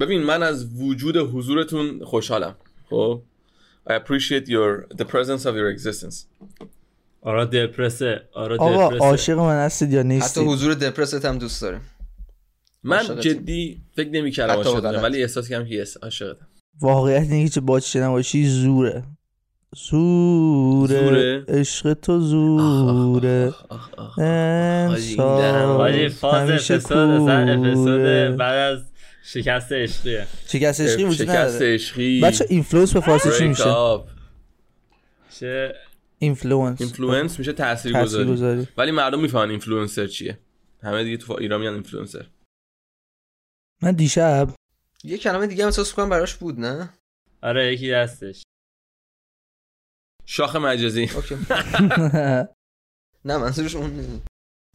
[0.00, 2.54] ببین من از وجود حضورتون خوشحالم
[2.90, 3.22] خب
[3.90, 6.14] I appreciate your the presence of your existence
[7.22, 11.62] آرا دپرسه آرا آقا دپرسه عاشق من هستید یا حتی نیستید حضور دپرست هم دوست
[11.62, 11.80] داریم
[12.82, 13.20] من.
[13.20, 15.02] جدی فکر نمی کردم حتی عاشقتم.
[15.02, 16.46] ولی احساس کردم که عاشقتم
[16.80, 19.04] واقعیت اینه که چه با چه نباشی زوره
[19.90, 24.18] زوره؟ عشق تو زوره آخ، آخ.
[24.18, 27.58] انسان حاجی فاز همیشه کوره.
[27.58, 28.84] اپیزود بعد از
[29.22, 30.26] شکست عشقیه.
[30.46, 31.74] شکست عشقی وجود شکست نداره.
[31.74, 32.20] عشقی.
[32.20, 33.64] بچه influence به فارسی چی میشه.
[35.30, 35.74] چه؟
[36.18, 38.06] influence influence میشه تاثیرگذاری.
[38.06, 38.68] تاثیرگذاری.
[38.76, 40.38] ولی مردم می‌فهمن اینفلوئنسر چیه.
[40.82, 42.26] همه دیگه تو ایران میگن اینفلوئنسر
[43.82, 44.48] من دیشب
[45.04, 46.90] یه کلمه دیگه هم احساس کنم براش بود نه؟
[47.42, 48.42] آره یکی دستش
[50.26, 51.10] شاخ مجازی.
[51.14, 51.34] okay.
[53.24, 54.29] نه منظورش اون نیست.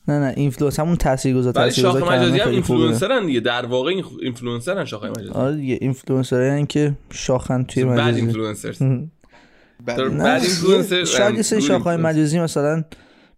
[0.07, 2.51] نه نه اینفلوئنس همون تاثیرگذار تاثیرگذار مجازی کلمه هم.
[2.51, 7.99] اینفلوئنسرن دیگه در واقع این اینفلوئنسرن شاخ مجازی آره دیگه اینفلوئنسرایی که شاخن توی بعد
[7.99, 8.77] مجازی اینفلوئنسرز
[9.85, 12.19] بعد در- این- نه بعد اینفلوئنسر شاید سری شاخهای اینفلوئنسر.
[12.19, 12.83] مجازی مثلا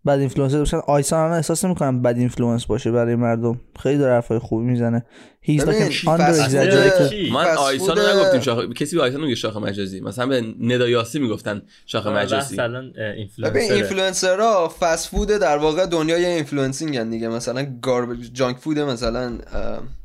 [0.08, 0.77] بد اینفلوئنسر باشن.
[0.88, 3.61] آیسان الان احساس نمی‌کنم بد اینفلوئنس باشه برای مردم.
[3.80, 5.05] خیلی داره حرفای خوبی می‌زنه.
[5.44, 7.09] Exaggerated.
[7.09, 10.02] کی؟ من آیسان رو نگفتیم شاخ کسی به آیسان میگه شاخ مجازی.
[10.02, 12.53] مثلا به ندا یاسی می‌گفتن شاخ مجازی.
[12.53, 17.27] مثلا ببین اینفلوئنسر اینفلوئنسرها فست فود در واقع دنیای اینفلوئنسینگ دیگه.
[17.27, 19.38] مثلا گارب جانک فود مثلا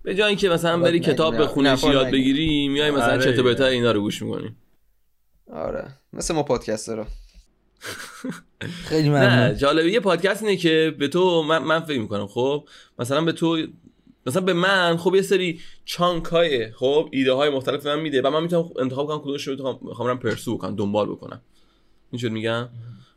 [0.03, 1.01] به جای اینکه مثلا بری.
[1.01, 2.11] کتاب بخونی یاد.
[2.11, 3.43] بگیری میای مثلا آره.
[3.43, 4.57] پرتای اینا رو گوش می‌کنی.
[5.53, 5.85] آره.
[6.13, 7.07] مثل ما پادکسترها
[8.89, 12.27] خیلی نه ممنون جالبی یه پادکست اینه که به تو من, من فکر می‌کنم.
[12.27, 13.67] خب مثلا به تو
[14.27, 18.23] مثلا به من خب یه سری چانک های خب ایده های مختلف من میده.
[18.23, 21.41] و من می‌تونم انتخاب کنم کدومش رو می‌خوام می‌خوام برم پرسو بکنم دنبال بکنم.
[22.11, 22.69] این شد میگم؟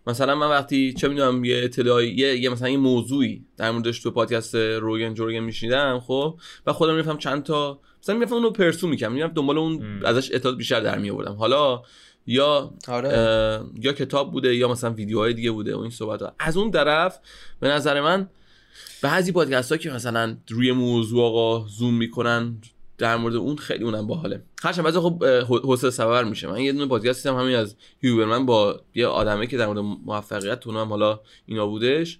[0.07, 4.11] مثلا من وقتی چه می‌دونم یه اطلاعی یه, یه مثلا یه موضوعی در موردش تو
[4.11, 9.11] پادکست روگن جورگن میشنیدم خب و خودم می‌رفتم چند تا مثلا می‌رفتم اونو پرسو می‌کنم
[9.11, 10.01] می‌رفتم دنبال اون.
[10.05, 11.81] ازش اطلاعات بیشتر در می آوردم حالا
[12.27, 13.61] یا آره.
[13.81, 16.33] یا کتاب بوده یا مثلا ویدیوهای دیگه بوده و این صحبت ها.
[16.39, 17.19] از اون طرف
[17.59, 18.29] به نظر من
[19.01, 22.57] بعضی پادکست ها که مثلا روی موضوع آقا زوم می‌کنن
[22.97, 24.41] در مورد اون خیلی اونم باحاله.
[24.63, 26.47] هرچند بعضی خب حوصله سبر میشه.
[26.47, 30.59] من یه دونه پادکست هم همین از هیوبرمن با یه آدمه که در مورد موفقیت
[30.59, 32.19] تو هم حالا اینا بودش.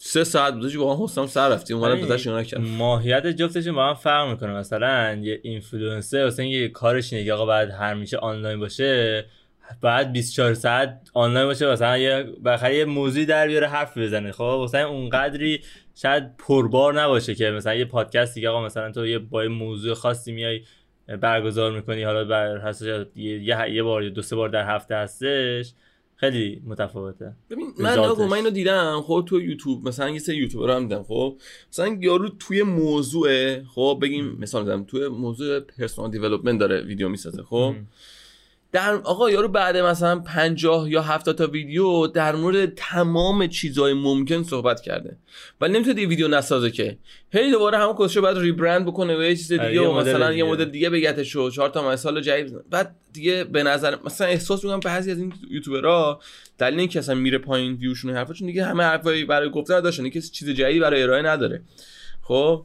[0.00, 2.64] سه ساعت بودش واقعا حوصله‌ام سر رفت اومدم اینا کردم.
[2.64, 4.52] ماهیت جفتشون با هم فرق می‌کنه.
[4.52, 9.24] مثلا یه اینفلوئنسر مثلا یه کارش اینه آقا بعد هر میشه آنلاین باشه
[9.80, 14.32] بعد 24 ساعت آنلاین باشه مثلا یه بخاطر یه موضوعی در بیاره حرف بزنه.
[14.32, 15.60] خب مثلا اونقدری
[15.94, 19.94] شاید پربار نباشه که مثلا یه پادکستی که آقا مثلا تو یه با یه موضوع
[19.94, 20.60] خاصی میای
[21.20, 22.74] برگزار می‌کنی حالا بر
[23.14, 25.72] یه, یه, یه بار یا دو سه بار در هفته هستش.
[26.20, 27.36] خیلی متفاوته.
[27.50, 27.98] ببین من.
[27.98, 31.38] آقا من اینو دیدم خب تو یوتیوب مثلا یه سری یوتیوبر هم دیدم خب.
[31.72, 37.42] مثلا یارو توی موضوع خب بگیم مثال می‌زنم توی موضوع پرسونال دیولپمنت داره ویدیو می‌سازه
[37.42, 37.74] خب.
[38.78, 44.42] در آقا یارو بعد مثلا 50 یا 70 تا ویدیو در مورد تمام چیزهای ممکن
[44.42, 45.16] صحبت کرده.
[45.60, 46.98] ولی نمی‌تونه یه ویدیو نسازه که.
[47.30, 50.44] هی دوباره همون کسشو بعد ریبرند بکنه و یه چیز آره، دیگه و مثلا یه.
[50.44, 52.70] مدل دیگه بگتش و چهار تا مثال جدید.
[52.70, 56.20] بعد دیگه به نظر مثلا احساس می‌کنم بعضی از این یوتیوبرها
[56.58, 60.02] دلیل اینکه اصلا میره پایین ویوشون حرفاشون دیگه همه حرفایی برای گفتن نداشتن.
[60.02, 61.62] اینکه چیز جدیدی برای ارائه نداره.
[62.22, 62.64] خب؟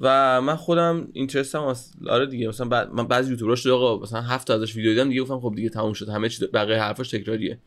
[0.00, 4.20] و من خودم اینترستم از آره دیگه مثلا بعد من بعضی یوتیوبرها شده آقا مثلا
[4.20, 7.10] هفت تا ازش ویدیو دیدم دیگه گفتم خب دیگه تموم شد همه چی بقیه حرفاش
[7.10, 7.58] تکراریه.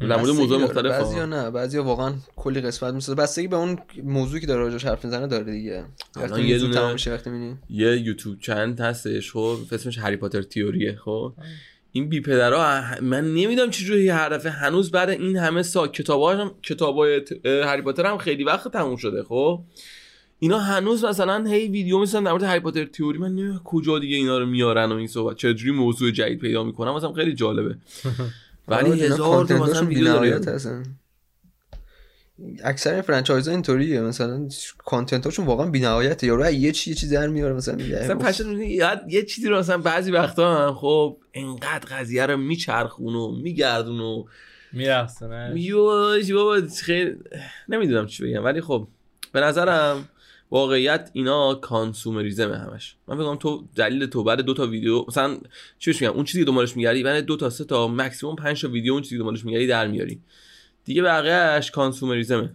[0.00, 1.26] در مورد موضوع مختلف بعضی ها.
[1.26, 3.22] نه بعضی واقعا کلی قسمت می‌سازه.
[3.22, 5.84] بستگی به اون موضوعی که داره راجعش حرف می‌زنه داره دیگه.
[6.16, 7.56] الان وقتی یه دونه- تمام میشه وقتی می‌بینی.
[7.70, 11.32] یه یوتیوب چند هستش خب اسمش هری پاتر تیوریه خب.
[11.92, 16.50] این بی پدرها من نمی‌دونم چجوری هر دفعه هنوز بعد این همه سال کتاباش هم
[16.62, 19.60] کتابای هری پاتر هم خیلی وقت تموم شده خب.
[20.42, 24.16] اینا هنوز مثلا هی ویدیو می‌سازن در مورد هری پاتر تیوری من نمی‌دونم کجا دیگه
[24.16, 25.36] اینا رو میارن و این صحبت.
[25.36, 27.76] چجوری موضوع جدید پیدا می‌کنن مثلا خیلی جالبه.
[28.68, 30.20] ولی آره، هزار تا مثلا ویدیو داره.
[30.20, 30.84] بی‌نهایت هستن.
[32.64, 34.00] اکثر این فرانچایز اینطوریه.
[34.00, 34.48] مثلا
[34.78, 36.26] کانتنتاشون واقعا بی‌نهایته.
[36.26, 38.18] یارو یه چی یه چی در میاره مثلا میگه مثلا.
[38.18, 38.40] پشت
[39.08, 44.24] یه چیزی رو مثلا بعضی وقتا هم خب انقدر قضیه رو میچرخون و میگردون و
[44.72, 47.16] میرقصنه یوش بابا خیلی
[47.68, 48.44] نمی‌دونم چی بگم.
[48.44, 48.88] ولی خب
[49.32, 50.08] به نظرم
[50.52, 52.96] واقعیت اینا کانسومریزمه همش.
[53.08, 55.38] من فکر تو دلیل تو بعد دو تا ویدیو مثلا
[55.78, 58.62] چی بهش میگم؟ اون چیزی که دنبالش میگردی بعد دو تا سه تا مکسیموم 5
[58.62, 60.20] تا ویدیو اون چیزی که دنبالش میگردی در میاری.
[60.84, 62.50] دیگه بقیه‌اش consumerism ه.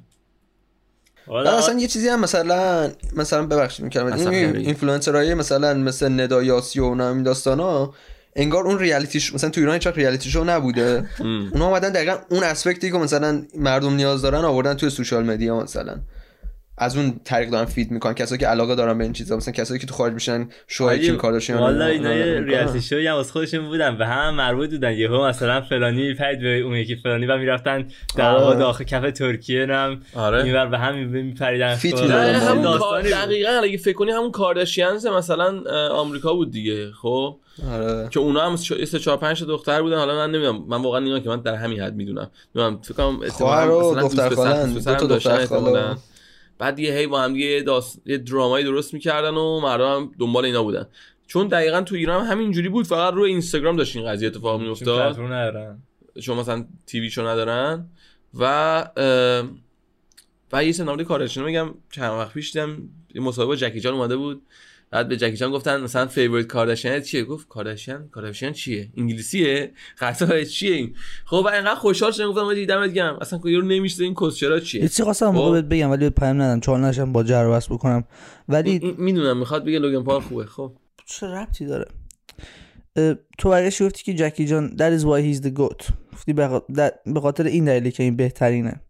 [1.27, 4.29] بعد اصلا یه چیزی هم مثلا مثلا ببخشید می‌کردم.
[4.29, 4.55] این.
[4.55, 7.93] اینفلوئنسرای مثلا مثل ندا یاسی و اونا این داستانا
[8.35, 11.09] انگار اون reality show مثلا تو ایران هیچ وقت reality show نبوده.
[11.53, 15.59] اونا اومدن دقیقا اون aspect ی که مثلا مردم نیاز دارن آوردن توی social media
[15.59, 15.99] مثلا.
[16.77, 18.13] از اون طریق دارن feed می‌کنن.
[18.13, 21.17] کسایی که علاقه دارن به این چیزا مثلا کسایی که تو خارج میشن ولی کیم
[21.17, 23.97] کارداشیان والا اینا ریالتی شو هم واسه خودشون بودن.
[23.97, 24.91] به هم مربوط بودن.
[24.91, 28.59] یهو مثلا فلانی میپرید به اون یکی فلانی و می‌رفتن دعوا آره.
[28.59, 30.43] داخل کف ترکیه هم آره.
[30.43, 31.75] اینور به هم میپریدن.
[31.75, 32.77] فیت هم.
[32.77, 37.37] کار دقیقا اگه فکر کنی همون کارداشیانز مثلا آمریکا بود دیگه خب؟
[37.71, 38.09] آره.
[38.09, 39.97] که اونا هم سه چهار پنج تا دختر بودن.
[39.97, 40.63] حالا من نمی‌دونم.
[40.67, 42.31] من واقعا اینا که من در همین حد می‌دونم.
[42.55, 45.95] نمی‌دونم فکر کنم خواهر و مثلا دختر خالن، دو تا دختر خاله.
[46.59, 48.01] بعد یه هی با هم یه داست...
[48.05, 50.85] یه درامایی درست می‌کردن و مردم هم دنبال اینا بودن.
[51.27, 55.15] چون دقیقا تو ایران هم همینجوری بود فقط روی اینستاگرام داشت این قضیه اتفاق میافتاد.
[56.21, 57.89] چون مثلا تیویشو ندارن.
[58.33, 58.89] و
[60.51, 64.41] و یه سناریوی کارشون میگم چند وقت پیش دیدم یه مصاحبه جکی جان اومده بود.
[64.91, 70.43] بعد به جکی جان گفتن مثلا فیوریت کارداشیان چیه؟ گفت کارداشیان کارداشیان چیه؟ انگلیسیه؟ قطعا
[70.43, 70.95] چیه این؟
[71.25, 73.17] خب و اینقدر خوشحال شدم گفتم آجی دمت گرم.
[73.21, 74.81] اصلا یارو نمیشه این کسچرا یه چیه.
[74.81, 75.53] چیزی خواستم موقع خب.
[75.53, 78.03] بهت بگم ولی پیام ندم چون نشم با جر بکنم.
[78.49, 80.45] ولی می‌دونم می‌خواد بگه لوگن پال خوبه.
[80.45, 80.73] خب.
[81.05, 81.85] چه ربطی داره؟
[83.37, 85.91] تو برگشتی گفتی که جکی جان that is why he's the goat.
[86.13, 88.81] گفتی به خاطر این دلیلی که این بهترینه.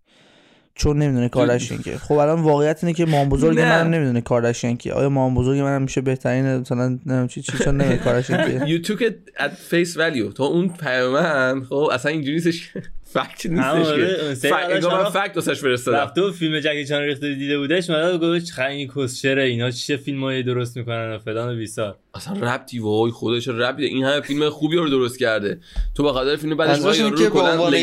[0.77, 3.59] چون نمی‌دونه کارداشیان که خب الان واقعیت اینه که مام بزرگ.
[3.59, 4.93] منم نمی‌دونه کارداشیان که.
[4.93, 8.59] آیا مام بزرگ منم میشه بهترین؟ مثلا نمی‌دونم چی چی چون نمی‌دونه کارداشیان که.
[8.77, 10.33] You took it at face value.
[10.33, 12.73] تو اون پیامن خب اصلا اینجوری نیستش
[13.13, 15.97] فکت نیستش آره، که فکت- حالا انگار فکت واسش فرستادم.
[15.97, 20.43] رفته و فیلم جکی چان ریخته دیده بودش گفت خیلی این کسچره اینا چه فیلمایی
[20.43, 24.75] درست می‌کنن و فلان و بیسار اصلا ربطی وای خودش ربطی؟ این همه فیلم خوبی
[24.75, 25.57] رو درست کرده.
[25.95, 27.73] تو به خاطر فیلم بعدش وای یارو که رو به کلا عنوان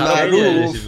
[0.00, 0.86] معروف،.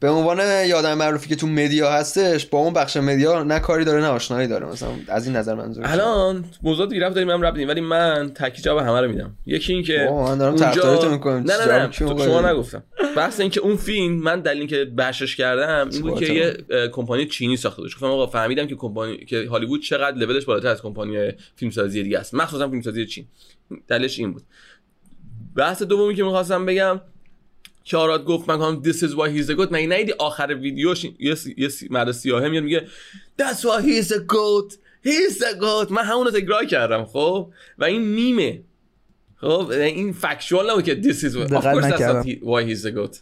[0.00, 4.00] به عنوان یادم معروفی که تو مدیا هستش با اون بخش مدیا نه کاری داره
[4.00, 4.66] نه آشنایی داره.
[4.66, 8.62] مثلا از این نظر منظور الان موضوع بی رفت داریم هم ربط ولی من تکی
[8.62, 9.36] جواب همه رو میدم.
[9.46, 10.84] یکی این که بابا، من دارم اونجا-.
[11.24, 12.82] نه نه نه شما؟ نگفتم.
[13.16, 17.26] بحث این که اون فیلم من دلیلی که بحثش کردم این بود که؟ یه کمپانی
[17.26, 21.32] چینی ساخته داشت گفتم آقا فهمیدم که کمپانی که هالیوود چقدر لولش بالاتر از کمپانی
[21.56, 22.34] فیلمسازی دیگه است.
[22.34, 23.26] مخصوصا فیلمسازی چین.
[23.88, 24.42] دلیلش این بود.
[25.56, 27.00] بحث دومی که می‌خواستم بگم
[27.84, 29.72] که آراد گفت من کنم this is why he's a goat.
[29.72, 31.36] مگه نیدی آخر ویدیوش؟ یه.
[31.56, 31.68] یه.
[31.90, 32.86] مرد سیاهه میاد میگه
[33.42, 34.74] that's why he's a goat.
[35.04, 35.90] He's a goat.
[35.90, 38.62] من همون رو تکرار کردم خب؟ و این میمه.
[39.70, 43.18] این فکشوال نبود که this is of course that's why he's a goat.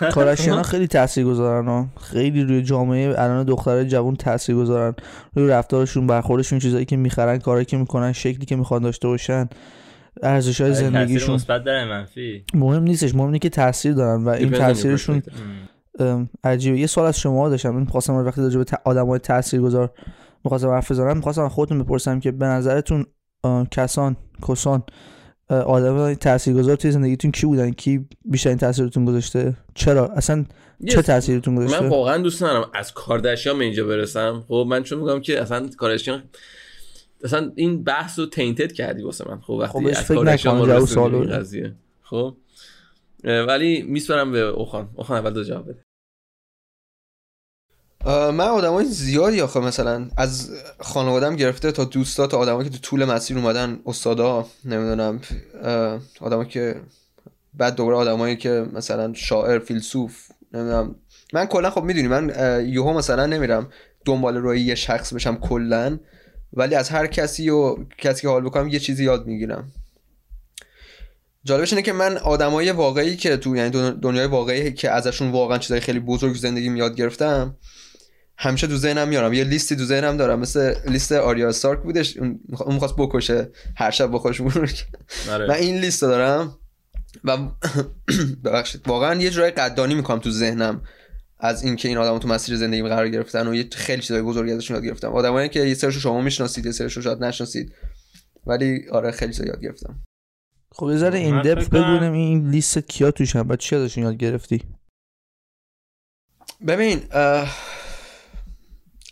[0.14, 4.94] کاراشیان خیلی تاثیر گذارن ها خیلی روی جامعه الان دخترای جوان تاثیر گذارن
[5.34, 9.48] روی رفتارشون برخوردشون چیزایی که می‌خرن کاری که می‌کنن شکلی که می‌خوان داشته باشن
[10.22, 11.34] ارزش های تاثیر زندگیشون.
[11.34, 12.44] مثبت داره منفی.
[12.54, 15.22] مهم نیستش مهم اینه که تاثیر دارن و این تاثیرشون
[16.44, 16.78] عجیبه.
[16.78, 17.70] یه سوال از شما داشتم.
[17.70, 19.92] من خواستم وقتی راجع به آدم های تاثیرگذار
[20.44, 21.16] می‌خواستم حرف بزنم.
[21.16, 23.06] می‌خواستم خودتون بپرسم که به نظرتون
[23.70, 24.16] کسان
[24.48, 24.82] کسان
[25.48, 30.44] آدم تاثیرگذار توی زندگیتون کی بودن؟ کی بیشترین تاثیرتون گذاشته؟ چرا؟ اصلا
[30.88, 31.04] چه Yes.
[31.04, 34.44] تاثیرتون من گذاشته واقعا دوست ندارم از کارداشیان به اینجا برسم.
[34.48, 36.22] خب من چون میگم که اصلا کارداشیان
[37.24, 39.40] اصلا این بحث رو تینتد کردی واسه من.
[39.40, 40.08] خب وقتی خب از
[40.42, 41.26] کارداشیان.
[41.26, 41.74] قضیه.
[42.02, 42.36] خب
[43.24, 44.88] ولی میسپرم به اوخان.
[44.94, 45.85] اوخان اول دو جواب بده.
[48.06, 50.50] من آدمای زیادی آخه مثلا از
[50.80, 55.20] خانوادم گرفته تا دوستا تا آدمایی که تو طول مسیر اومدن استادا نمی‌دونم
[56.20, 56.80] آدمایی که
[57.54, 60.16] بعد دوباره آدمایی که مثلا شاعر فیلسوف
[60.52, 60.94] نمی‌دونم.
[61.32, 62.32] من کلا خب می‌دونی من
[62.68, 63.68] یهو مثلا نمیرم
[64.04, 65.98] دنبال روی یه شخص بشم کلا
[66.52, 69.72] ولی از هر کسی و کسی که حال بکنم یه چیزی یاد می‌گیرم.
[71.44, 75.58] جالبش اینه که من آدمای واقعی که تو یعنی دن- دنیای واقعی که ازشون واقعا
[75.58, 77.56] چیزای خیلی بزرگ تو زندگیم یاد گرفتم
[78.38, 79.32] همیشه تو ذهنم میارم.
[79.32, 80.38] یه لیستی تو ذهنم دارم.
[80.40, 82.16] مثل لیست آریا استارک بودش.
[82.16, 83.50] اون میخوا- اون می‌خواست بکشه.
[83.76, 84.40] هر شب با خودش.
[85.30, 85.46] آره.
[85.48, 86.58] من این لیست دارم.
[87.24, 87.36] و
[88.44, 88.88] ببخشید.
[88.88, 90.82] واقعا یه جورای قدردانی می‌کنم تو ذهنم
[91.38, 94.74] از اینکه این آدم تو مسیر زندگی قرار گرفتن و یه خیلی چیزای بزرگی ازشون
[94.76, 95.12] یاد گرفتم.
[95.12, 97.72] آدمایی که یه سرشو شما می‌شناسید یه سرشو شاید نشناسید.
[98.46, 100.02] ولی آره خیلی چیزا یاد گرفتم.
[100.72, 104.62] خب یه ذره این کنم- بگونم این لیست کیا توشن بعد چی ازشون یاد گرفتی؟
[106.66, 107.56] ببین اه،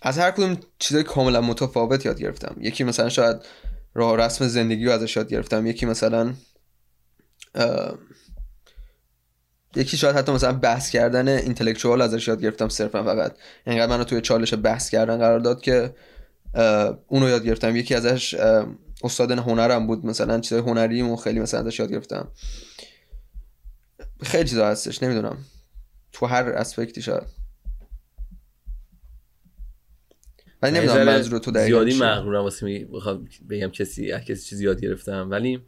[0.07, 2.57] از هر کدوم چیزای کاملا متفاوت یاد گرفتم.
[2.61, 3.37] یکی مثلا شاید
[3.95, 6.35] راه رسم زندگی رو ازش یاد گرفتم یکی مثلا
[9.77, 13.37] یکی شاید حتی مثلا بحث کردن اینتלקچوال ازش یاد گرفتم صرفا فقط.
[13.67, 15.95] اینقدر منو توی چالش بحث کردن قرار داد که
[17.07, 17.77] اونو یاد گرفتم.
[17.77, 18.35] یکی ازش
[19.03, 22.29] استاد هنرم بود مثلا چیزای هنری و خیلی مثلا ازش یاد گرفتم.
[24.23, 25.37] خیلی چیزا هستش نمی‌دونم.
[26.13, 27.44] تو هر اسپکتی شاید.
[30.65, 31.99] ولی یه نمی‌دونم منظور تو دقیقا زیادی.
[31.99, 35.31] مغرورم واسه می- بخوام بگم کسی از کسی چیزی یاد گرفتم.
[35.31, 35.61] ولی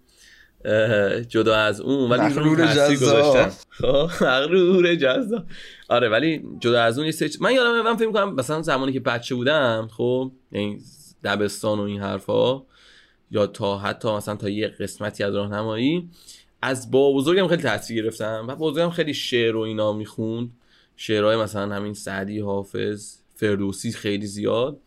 [1.28, 2.94] جدا از اون ولی رو مغرور.
[2.96, 5.44] گذاشتن خب مغرور جذاب.
[5.88, 8.92] آره ولی جدا از اون یه سری چیز- من یادمه من فکر کنم مثلا زمانی
[8.92, 10.78] که بچه بودم خب یعنی
[11.24, 12.62] دبستان و این حرفا
[13.30, 16.08] یا تا حتی مثلا تا یه قسمتی از راهنمایی
[16.62, 20.50] از بابا بزرگم خیلی تاثیر گرفتم و بزرگم خیلی شعر و اینا می‌خوند.
[20.96, 24.80] شعرهای مثلا همین سعدی حافظ فردوسی خیلی زیاد.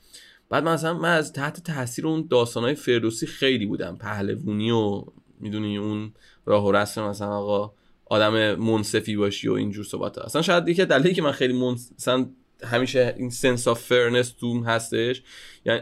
[0.50, 3.98] بعد مثلا من از تحت تاثیر اون داستانهای فردوسی خیلی بودم.
[3.98, 5.04] پهلوونی و
[5.40, 6.14] می‌دونی اون
[6.46, 7.74] راه و رسم مثلا آقا
[8.06, 10.24] آدم منصفی باشی و اینجور صحبت ها.
[10.24, 11.92] اصلا شاید یکی از دلایلی که من خیلی منص...
[11.98, 12.30] مثلا
[12.64, 15.24] همیشه این sense of fairness تو هستش
[15.66, 15.82] یعنی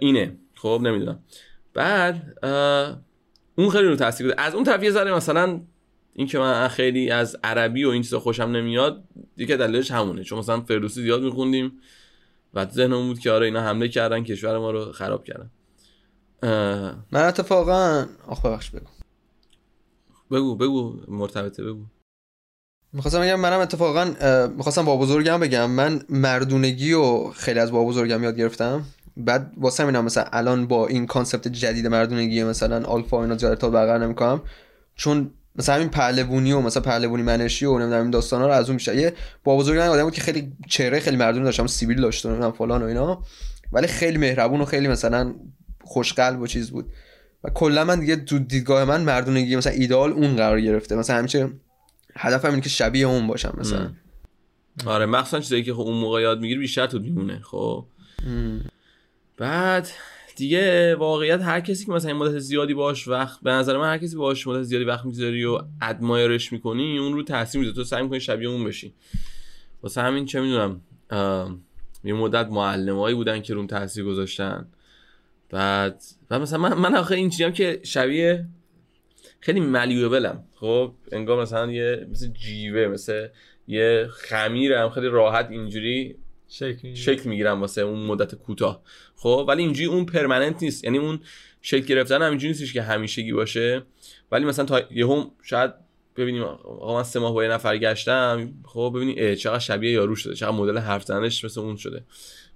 [0.00, 0.36] اینه.
[0.54, 1.18] خب نمی‌دونم.
[1.74, 2.38] بعد
[3.54, 4.40] اون خیلی رو تاثیر گذاشت.
[4.40, 5.60] از اون طرف یه ذره مثلا
[6.12, 9.04] این که من خیلی از عربی و این چیزا خوشم نمیاد
[9.36, 10.24] دیگه دلیلش همونه.
[10.24, 11.72] چون مثلا فردوسی زیاد میخوندیم.
[12.54, 15.50] و تو ذهنمون بود که آره اینا حمله کردن کشور ما رو خراب کردن.
[16.42, 18.86] اه، من اتفاقا آخ ببخش بگو.
[20.30, 21.84] بگو بگو مرتبطه بگو.
[22.92, 24.04] می‌خواستم بگم منم اتفاقا
[24.56, 28.84] می‌خواستم با بزرگم بگم من مردونگی و خیلی از با بزرگم یاد گرفتم.
[29.16, 33.72] بعد واسه همینم مثلا الان با این concept جدید مردونگی مثلا آلفا اینا زیاد ارتباط
[33.72, 34.42] برقرار نمی‌کنم.
[34.94, 38.76] چون مثلا همین پهلوونی و مثلا پهلوونی منشی و نمی‌دونم این داستانا رو از اون
[38.76, 38.94] بیشتر.
[38.94, 39.12] یه
[39.44, 42.52] بابا بزرگ من آدم بود که خیلی چهره خیلی مردونه داشت هم سیبیل داشت و
[42.52, 43.22] فلان و اینا.
[43.72, 45.34] ولی خیلی مهربون و خیلی مثلا
[45.84, 46.86] خوشقلب و چیز بود.
[47.44, 50.96] و کلا من دیگه تو دیدگاه من مردونگی مثلا ایدئال اون قرار گرفته.
[50.96, 51.48] مثلا همیشه
[52.16, 53.90] هدفم اینه که شبیه اون باشم مثلا.
[54.86, 57.84] آره مخصوصا چیزایی که خب اون موقع یاد می‌گیری بیشتر تو میمونه خب.
[59.38, 59.88] بعد
[60.36, 63.98] دیگه واقعیت هر کسی که مثلا این مدت زیادی باش وقت به نظر من هر
[63.98, 67.76] کسی باش مدت زیادی وقت می‌ذاری و ادمایرش می‌کنی اون رو تاثیر می‌ذاره.
[67.76, 68.94] تو سعی می‌کنی شبیه اون بشی.
[69.82, 70.80] واسه همین چه می‌دونم
[72.04, 74.66] یه مدت معلمایی بودن که روم تاثیر گذاشتن.
[75.50, 78.46] بعد و مثلا من, من آخه این هم که شبیه
[79.40, 83.28] خیلی ملیوبلم خب انگار مثلا یه مثل جیوه مثل
[83.68, 86.16] یه خمیرم خیلی راحت اینجوری
[86.52, 88.82] شکل شکل می‌گیرم واسه اون مدت کوتاه.
[89.16, 90.84] خب ولی اینجوری اون پرمننت نیست.
[90.84, 91.20] یعنی اون
[91.62, 93.82] شکل گرفتن همینجوری نیستش که همیشگی باشه.
[94.32, 95.70] ولی مثلا تا یهو شاید
[96.16, 98.54] ببینیم آقا من سه ماه با یه نفر گشتم.
[98.64, 100.34] خب ببینی اه، چقدر شبیه یارو شده.
[100.34, 102.04] چقدر مدل حرف زنش مثل اون شده.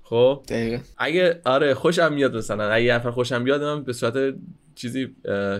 [0.02, 2.70] خب دقیقه اگه آره خوشم میاد مثلا.
[2.70, 4.34] اگه یه نفر خوشم بیاد من به صورت
[4.74, 5.08] چیزی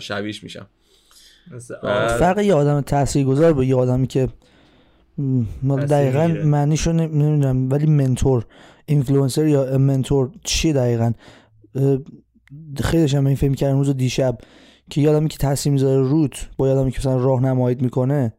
[0.00, 0.66] شبیهش میشم.
[1.50, 2.18] مثل بعد- آب.
[2.18, 4.28] فرق یه آدم تاثیرگذار با یه آدمی که
[5.90, 6.26] دقیقا.
[6.26, 8.46] معنیشو نمی‌دونم ولی mentor
[8.86, 11.12] influencer یا mentor چی دقیقا؟
[12.84, 14.38] خیلی داشتم این فکر کردم امروز و دیشب
[14.90, 18.32] که یه آدمی که تاثیر می‌ذاره روت با یه آدمی که مثلا راهنماییت می‌کنه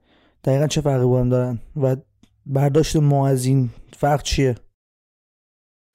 [0.43, 1.95] دقیقا چه فرقی با هم دارن؟ و
[2.45, 4.55] برداشت ما از این فرق چیه؟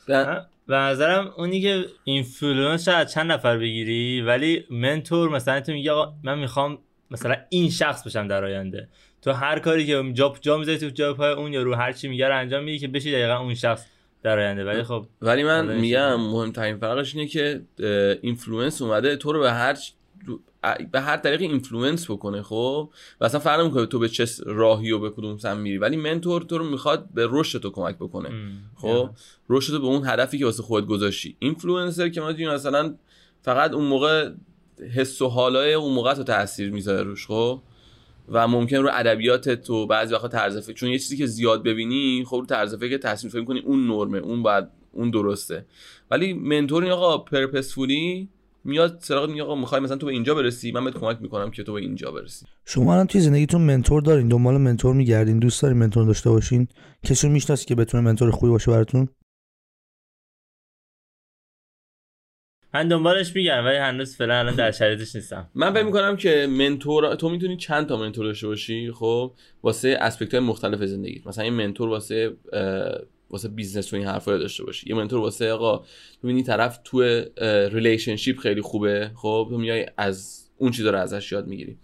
[0.06, 5.88] به- به نظرم اونی که influence شاید چند نفر بگیری ولی mentor مثلا تو میگی
[5.88, 6.78] آقا من می‌خوام
[7.10, 8.88] مثلا این شخص بشم در آینده.
[9.22, 12.08] تو هر کاری که جا جا می‌ذاری تو جای پای اون یا رو هر چی
[12.08, 13.86] میگه رو انجام میدی که بشی دقیقا اون شخص
[14.22, 14.64] در آینده.
[14.64, 16.20] ولی خب ولی من میگم.
[16.20, 17.62] مهمترین فرقش اینه که
[18.22, 19.76] influence اومده تو رو به هر
[20.92, 24.98] به هر طریق influence بکنه خب؟ و اصلا فرق می‌کنه تو به چه راهی و
[24.98, 25.78] به کدوم سمت میری.
[25.78, 28.30] ولی mentor تو رو می‌خواد به رشد تو کمک بکنه.
[28.76, 29.10] خب؟
[29.48, 31.36] رشد تو به اون هدفی که واسه خودت گذاشتی.
[31.38, 32.94] اینفلوئنسر که ما مثلا
[33.42, 34.30] فقط اون موقع
[34.94, 37.60] حس و حالای اون موقع تو تاثیر می‌ذاره روش خب؟
[38.28, 42.24] و ممکن رو ادبیات تو بعضی وقتا طرز فکر چون یه چیزی که زیاد ببینی
[42.26, 45.66] خب رو طرز فکر تصمیم فکر کنی اون نرمه اون بعد اون درسته.
[46.10, 48.28] ولی منتور این آقا پرپسفولی
[48.64, 51.62] میاد سراغ میگه آقا می‌خوای مثلا تو به اینجا برسی؟ من بهت کمک می‌کنم که
[51.62, 52.46] تو به اینجا برسی.
[52.64, 56.68] شما الان توی زندگیتون منتور دارین؟ دنبال منتور میگردین؟ دوست دارین منتور داشته باشین؟
[57.04, 59.08] کسی می‌شناسی که بتونه منتور خوبی باشه براتون؟
[62.74, 65.50] من دنبالش میگم ولی هنوز فعلا الان در شرایطش نیستم.
[65.54, 70.34] من فکر می‌کنم که mentor تو می‌تونی چند تا mentor داشته باشی؟ خب واسه aspect
[70.34, 71.26] های مختلف زندگیت.
[71.26, 72.32] مثلا این mentor واسه
[73.30, 74.90] واسه business و این حرفا داشته باشی.
[74.90, 75.84] یه mentor واسه آقا
[76.24, 77.02] ببینی طرف تو
[77.72, 79.10] relationship خیلی خوبه.
[79.14, 81.78] خب تو میای از اون چیزا رو ازش یاد می‌گیری.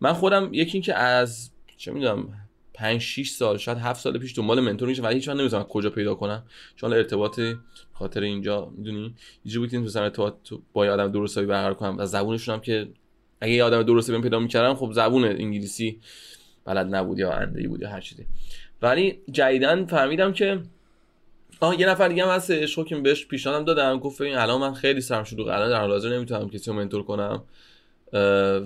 [0.00, 2.28] من خودم یکی که از چه می‌دونم
[2.74, 5.90] 5 6 سال شاید 7 سال پیش دنبال mentor میشم ولی هیچ وقت نمی‌دونم کجا
[5.90, 6.42] پیدا کنم.
[6.76, 7.40] چون ارتباط
[7.92, 9.14] خاطر اینجا می‌دونی؟
[9.44, 10.34] یه جوری که نمی‌تونم ارتباط
[10.72, 12.88] با آدم درست حسابی برقرار کنم و زبونشون هم که
[13.40, 16.00] اگه یه آدم درست حسابی پیدا می‌کردم خب زبون انگلیسی
[16.64, 18.26] بلد نبود یا اندهی بود یا هر چیزی.
[18.82, 20.60] ولی جدیدن فهمیدم که
[21.60, 23.98] آه یه نفر دیگه هم هستش خب که بهش پیشنهادم دادم.
[23.98, 27.02] گفت ببین الان من خیلی سرم شلوغ الان در حال حاضر نمی‌تونم کسی رو منتور
[27.02, 27.42] کنم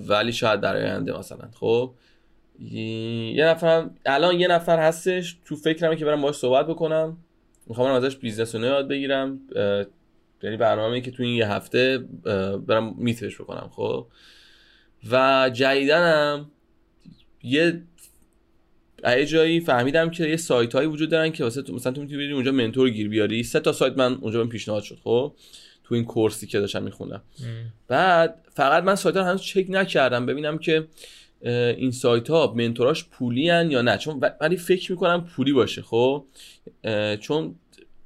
[0.09, 1.49] ولی شاید در آینده مثلا.
[1.61, 1.93] خب؟
[2.61, 5.37] یه نفرم الان یه نفر هستش.
[5.45, 7.17] تو فکرمه که برم باهاش صحبت بکنم.
[7.67, 9.41] می‌خوام ازش business رو یاد بگیرم.
[10.43, 11.99] یعنی برنامه که تو این یه هفته
[12.67, 14.07] برم meet ش بکنم خب؟
[15.11, 16.51] و جدیدنم
[17.43, 17.83] یه
[19.05, 22.33] یه جایی فهمیدم که یه سایت هایی وجود دارن که واسه تو مثلا تو می‌تونی
[22.33, 23.43] اونجا mentor گیر بیاری.
[23.43, 25.33] سه تا سایت من اونجا من پیشنهاد شد خب؟
[25.85, 27.23] تو این course ی که داشتم میخوندم.
[27.89, 30.27] بعد فقط من سایت ها رو هنوز چک نکردم.
[30.27, 30.87] ببینم که
[31.43, 35.83] این سایت ها mentor اش پولی هن یا نه؟ چون ولی فکر می‌کنم پولی باشه
[35.83, 36.25] خب؟
[37.21, 37.55] چون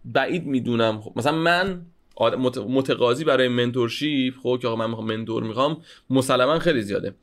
[0.04, 1.82] بعید می‌دونم خب؟ مثلا من
[2.68, 7.14] متقاضی برای mentorship خب؟ که آقا من می‌خوام mentor می‌خوام مسلما خیلی زیاده.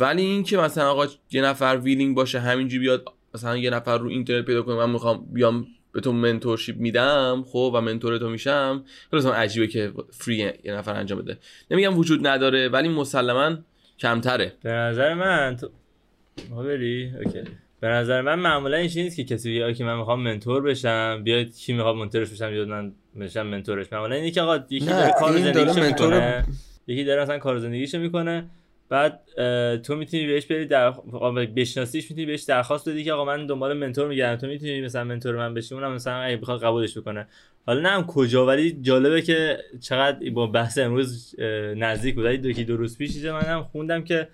[0.00, 4.44] ولی اینکه مثلا آقا یه نفر willing باشه همینجوری بیاد مثلا یه نفر رو اینترنت
[4.44, 9.26] پیدا کنه من می‌خوام بیام به تو mentorship میدم خب؟ و mentor تو میشم خیلی
[9.26, 11.38] عجیبه که free یه نفر انجام بده.
[11.70, 13.56] نمیگم وجود نداره ولی مسلما
[13.98, 14.52] کمتره.
[14.62, 15.68] به نظر من تو
[16.56, 17.42] بری؟ اوکی.
[17.80, 21.46] به نظر من معمولا این نیست که کسی بگه که من می‌خوام منتور بشم بیاد
[21.46, 23.92] کی می‌خواد منتورش بشم بیاد من بشم منتورش.
[23.92, 26.44] معمولا اینه که آقا یکی داره کار زندگیشو می‌کنه.
[26.86, 28.44] یکی داره مثلا کار زندگیشو می‌کنه.
[28.88, 29.20] بعد
[29.82, 30.90] تو می‌تونی بهش بری در
[31.56, 34.40] بشناسیش می‌تونی بهش درخواست بدی که آقا من دنبال منتور میگردم.
[34.40, 37.26] تو می‌تونی مثلا منتور من بشی اونم مثلا اگه بخواد قبولش بکنه.
[37.68, 41.34] حالا نه کجا ولی جالبه که چقدر با بحث امروز
[41.76, 42.26] نزدیک بود.
[42.26, 44.28] دو دو روز پیش من هم خوندم که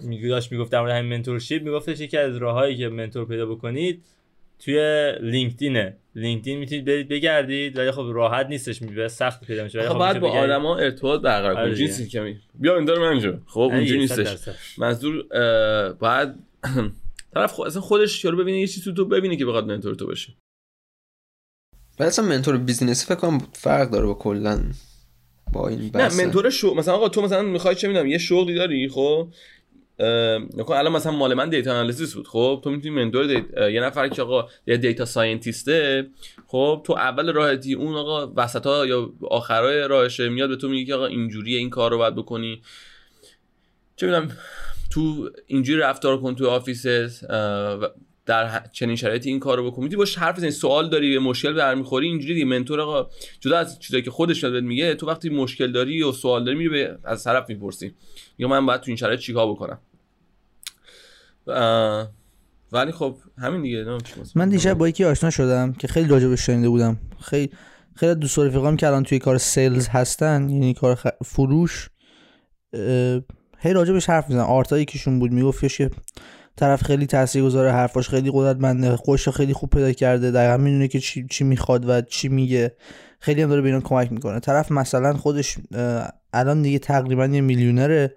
[0.00, 4.04] میگوش می‌گفت در مورد همین منتورشیپ میگفتش یکی از راههایی که منتور پیدا بکنید
[4.58, 5.96] توی لینکدینه.
[6.14, 9.78] لینکدین می‌تونید برید بگردید ولی خب راحت نیستش میبه سخت پیدا میشه.
[9.78, 11.66] ولی خب بعد با آدما ارتباط برقرار کنید.
[11.66, 14.48] آره جنسی کمی بیا این داره منجا خب اونجوری نیستش.
[14.78, 15.24] منظور
[15.92, 16.38] بعد
[17.34, 20.06] طرف خود اصلا خودش یارو ببینه یه چیزی تو تو ببینه که بخواد منتور تو
[20.06, 20.32] بشه.
[22.00, 24.64] ولی اصلا mentor business ی فکر کنم فرق داره با کلا
[25.52, 28.88] با این نه mentor شو مثلا آقا تو مثلا می‌خوای چه می‌دونم یه شغلی داری
[28.88, 29.28] خب؟
[30.56, 33.44] نکن الان مثلا مال من data analysis بود خب؟ تو می‌تونی mentor dat...
[33.72, 36.06] یه نفر که آقا یه data scientist ه
[36.46, 40.84] خب؟ تو اول راهتی اون آقا وسط ها یا آخرای راهشه میاد به تو میگه
[40.84, 42.62] که آقا اینجوریه این کار رو باید بکنی.
[43.96, 44.36] چه می‌دونم
[44.90, 46.86] تو اینجوری رفتار کن تو office
[48.30, 49.82] در چنین شرایطی این کارو بکن.
[49.82, 52.46] می‌تونی باش حرف بزنی سوال داری یه مشکل برمیخوری اینجوری دیگه.
[52.46, 53.10] منتور آقا
[53.40, 56.86] جدا از چیزایی که خودش میاد میگه تو وقتی مشکل داری و سوال داری میری
[57.04, 57.94] از طرف می‌پرسی.
[58.38, 59.78] یا من باید تو این شرایط چیکار بکنم؟
[62.72, 63.98] ولی خب همین دیگه.
[64.34, 66.98] من دیشب با یکی آشنا شدم که خیلی راجبش شنیده بودم.
[67.20, 67.50] خیلی
[67.94, 71.90] خیلی دوست رفیقام که الان توی کار سیلز هستن یعنی کار فروش
[73.58, 74.44] هی راجبش حرف می‌زنن.
[74.44, 75.90] آرتا یکیشون بود می‌گفت که
[76.56, 81.26] طرف خیلی تاثیرگذاره حرفاش خیلی قدرتمنده خوش خیلی خوب پیدا کرده دقیقا می‌دونه که چی,
[81.30, 82.76] چی می‌خواد و چی میگه.
[83.20, 84.40] خیلی هم داره به اینا کمک می‌کنه.
[84.40, 85.58] طرف مثلا خودش
[86.32, 88.14] الان دیگه تقریبا یه میلیونره.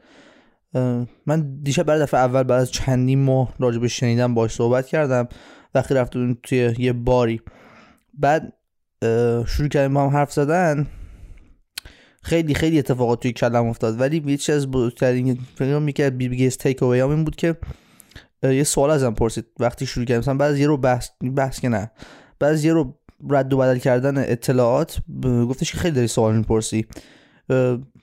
[1.26, 5.28] من دیشب برای دفعه اول بعد از چندین ماه به شنیدم باش صحبت کردم.
[5.76, 7.42] وقتی رفتم توی یه باری.
[8.14, 8.54] بعد
[9.48, 10.88] شروع کردیم با هم حرف زدن.
[12.22, 14.00] خیلی خیلی اتفاقات توی کلم افتاد.
[14.00, 17.56] ولی یه چیز بزرگترین فکر می‌کرد بی بیگست تیک اوی این بود که
[18.44, 21.92] یه سوال ازم پرسید وقتی شروع کردم مثلا بعد یه رو بحث بحث که نه.
[22.40, 26.86] بعد یه رو رد و بدل کردن اطلاعات گفتش که خیلی داری سوال می‌پرسی.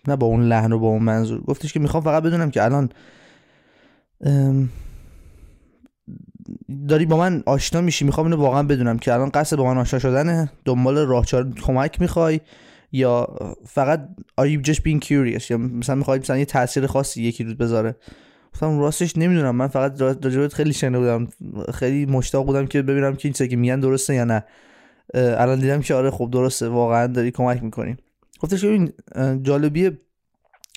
[0.09, 1.41] نه با اون لحن و با اون منظور.
[1.41, 2.89] گفتش که می‌خوام فقط بدونم که الان
[6.89, 10.01] داری با من آشنا میشی؟ می‌خوام اینو واقعا بدونم که الان قصد با من آشنا
[10.01, 12.41] شدنه؟ دنبال راهچار کمک می‌خوای؟
[12.93, 14.09] یا فقط
[14.41, 17.97] are you just being curious یا مثلا می‌خوای مثلا یه تاثیر خاصی یکی رود بذاره؟
[18.55, 19.57] گفتم راستش نمی‌دونم.
[19.57, 21.29] من فقط راجبت خیلی شنیده بودم.
[21.75, 24.45] خیلی مشتاق بودم که ببینم که این چیزی که میگن درسته یا نه.
[25.15, 26.69] الان دیدم که آره خب درسته.
[26.69, 27.97] واقعا داری کمک می‌کنی.
[28.41, 28.93] گفتش این
[29.43, 29.99] جالبیه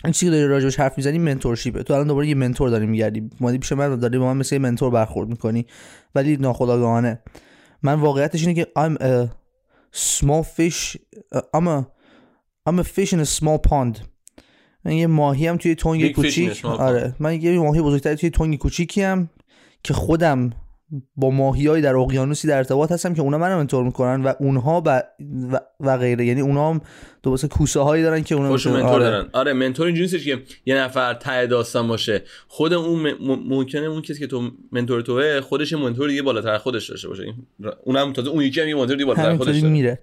[0.03, 1.83] این چیزی که داری راجبش حرف می‌زنی منتورشیپه.
[1.83, 3.29] تو الان دوباره یه منتور داری میگردی.
[3.39, 5.65] مادی پیش من داری با من مثل یه منتور برخورد می‌کنی.
[6.15, 7.19] ولی ناخودآگاهانه.
[7.83, 9.27] من واقعیتش اینه که I'm a
[9.97, 10.97] small fish
[11.55, 11.85] I'm a
[12.69, 14.12] I'm a fish in a small pond.
[14.85, 17.15] من یه ماهی هم توی تنگ کوچیک آره.
[17.19, 19.29] من یه ماهی بزرگتری توی تنگ کوچیکی هم
[19.83, 20.49] که خودم
[21.15, 24.87] با ماهیایی در اقیانوسی در ارتباط هستم که اونا منو منتور می‌کنن و اونها ب...
[25.51, 25.59] و...
[25.79, 26.25] و غیره.
[26.25, 26.81] یعنی اونا هم
[27.23, 29.03] دوباره کوسه هایی دارن که اونا منتور آره.
[29.03, 29.29] دارن.
[29.33, 32.23] آره منتور اینجوری نیستش که یه نفر ته داستان باشه.
[32.47, 33.15] خود اون م...
[33.47, 37.33] ممکنه اون کسی که تو منتور توه خودش منتور دیگه بالاتر خودش داشته باشه.
[37.83, 39.69] اونم تازه اون یکی هم یه منتور دیگه بالاتر خودش داره.
[39.69, 39.99] میره.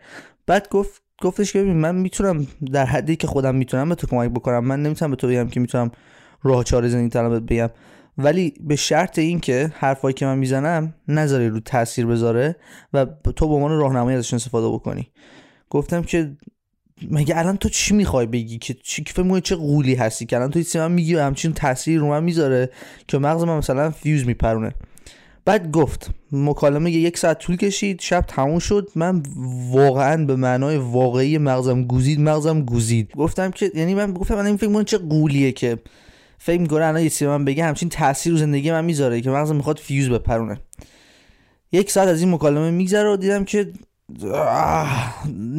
[0.47, 4.65] بعد گفت گفتش که من می‌تونم در حدی که خودم می‌تونم به تو کمک بکنم.
[4.65, 5.91] من نمی‌تونم به تو بگم که می‌تونم
[6.43, 7.71] راه چاره زندگی تنم بگم.
[8.19, 12.57] ولی به شرط اینکه حرفایی که من می‌زنم نذاری رو تاثیر بذاره
[12.93, 13.07] و
[13.37, 15.11] تو به عنوان راهنمایی ازشون استفاده بکنی.
[15.71, 16.37] گفتم که
[17.11, 20.59] مگه الان تو چی می‌خوای بگی که چی فکر چه قولی هستی که الان تو
[20.59, 22.71] چیزی من میگی همچین تاثیر رو من می‌ذاره
[23.09, 24.75] که مغز من مثلا فیوز میپرونه.
[25.51, 29.23] بعد گفت مکالمه یک ساعت طول کشید شب تموم شد من
[29.71, 33.13] واقعا به معنای واقعی مغزم گوزید مغزم گوزید.
[33.17, 35.79] گفتم که یعنی من گفتم من این فکر چه غولیه که
[36.39, 39.79] فکر می‌کنه الان یه من بگه همچین تاثیر رو زندگی من می‌ذاره که مغزم می‌خواد
[39.79, 40.61] فیوز بپرونه.
[41.73, 43.73] یک ساعت از این مکالمه میگذره و دیدم که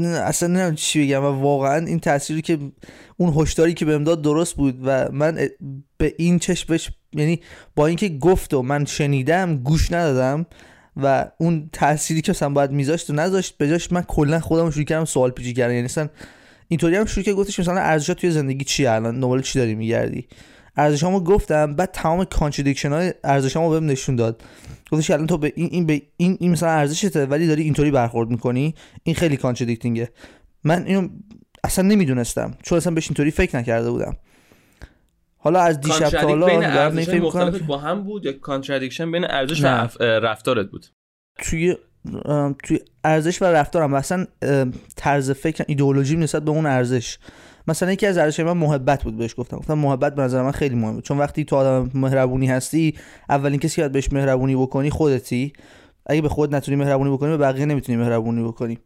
[0.05, 2.57] اصلا نمی‌دونم چی بگم و واقعا این تأثیری که
[3.17, 5.47] اون هشداری که بهم داد درست بود و من
[5.97, 6.77] به این چشم
[7.13, 7.41] یعنی
[7.75, 10.45] با اینکه گفت و من شنیدم گوش ندادم
[10.97, 14.71] و اون تأثیری که مثلا باید میذاشت و نذاشت به جاش من کلا خودم رو
[14.71, 15.73] شروع کردم سوال پیچی کردن.
[15.73, 16.09] یعنی مثلا
[16.67, 20.27] اینطوری هم شروع که گفتش مثلا ارزشات توی زندگی چیه؟ الان دنبال چی داری میگردی؟
[20.77, 24.43] ارزشامو گفتم بعد تمام contradiction های ارزشامو بهم نشون داد.
[24.91, 28.29] گفتش الان تو به این این به این, این مثلا ارزشته ولی داری اینطوری برخورد
[28.29, 30.09] می‌کنی؟ این خیلی contradicting ه
[30.63, 31.07] من اینو
[31.63, 32.57] اصلا نمی‌دونستم.
[32.63, 34.15] چون اصلا بهش اینطوری فکر نکرده بودم.
[35.43, 39.63] حالا از دیشب تا حالا بین ارزش مختلف با هم بود یا contradiction بین ارزش
[39.63, 39.67] و
[40.03, 40.85] رفتارت بود؟
[41.37, 41.75] توی
[42.63, 44.03] توی ارزش و رفتارم.
[44.41, 47.17] ام، طرز فکر ایدئولوژی نسبت به اون ارزش.
[47.67, 49.57] مثلا یکی از ارزش من محبت بود بهش گفتم.
[49.57, 51.01] گفتم محبت به نظر من خیلی مهمه.
[51.01, 52.95] چون وقتی تو آدم مهربونی هستی
[53.29, 55.53] اولین کسی که باید بهش مهربونی بکنی خودتی.
[56.05, 58.77] اگه به خود نتونی مهربونی بکنی به بقیه نمی‌تونی مهربونی بکنی.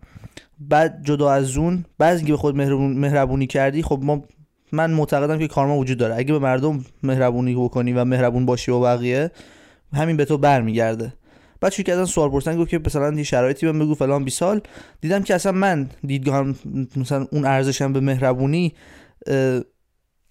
[0.60, 4.24] بعد جدا از اون بعد اینکه به خود مهربون مهربونی کردی خب ما
[4.76, 6.16] من معتقدم که کارما وجود داره.
[6.16, 9.32] اگه به مردم مهربونی بکنی و مهربون باشی با بقیه
[9.94, 11.14] همین به تو برمیگرده.
[11.62, 14.62] بعد شروع کردن سوال پرسیدن گفت که مثلا یه شرایطی بهم بگو فلان بی سال
[15.02, 16.56] دیدم که اصلا من دیدگاهم
[16.96, 18.74] مثلا اون ارزشم به مهربونی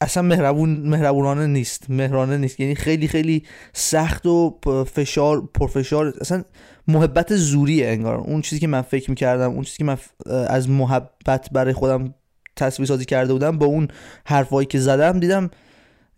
[0.00, 1.90] اصلا مهربون مهربونانه نیست.
[1.90, 2.60] مهرانه نیست.
[2.60, 4.58] یعنی خیلی خیلی سخت و
[4.92, 6.14] فشار پرفشار.
[6.20, 6.42] اصلا
[6.88, 8.16] محبت زوریه انگار.
[8.16, 12.14] اون چیزی که من فکر می‌کردم اون چیزی که من از محبت برای خودم
[12.56, 13.88] تصویر سازی کرده بودم با اون
[14.24, 15.50] حرفایی که زدم دیدم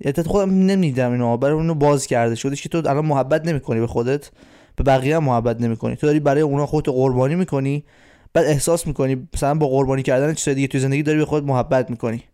[0.00, 3.86] یعنی خودم نمی‌دیدم اینو برای اونو باز کرده شدش که تو الان محبت نمی‌کنی به
[3.86, 4.30] خودت
[4.76, 5.96] به بقیه هم محبت نمی‌کنی.
[5.96, 7.84] تو داری برای اونا خودت قربانی می‌کنی
[8.32, 11.90] بعد احساس می‌کنی مثلا با قربانی کردن چیز دیگه توی زندگی داری به خودت محبت
[11.90, 12.24] می‌کنی.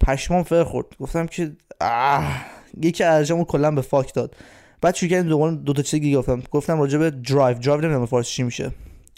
[0.00, 0.86] پشمام فر خورد.
[1.00, 2.44] گفتم که آه
[2.82, 4.34] یکی ارزشامو کلا به فاک داد.
[4.80, 6.42] بعد شروع کردم دوباره دو تا چیز دیگه گفتم.
[6.50, 8.70] گفتم راجع به drive drive نمی‌دونم فارسی چی میشه.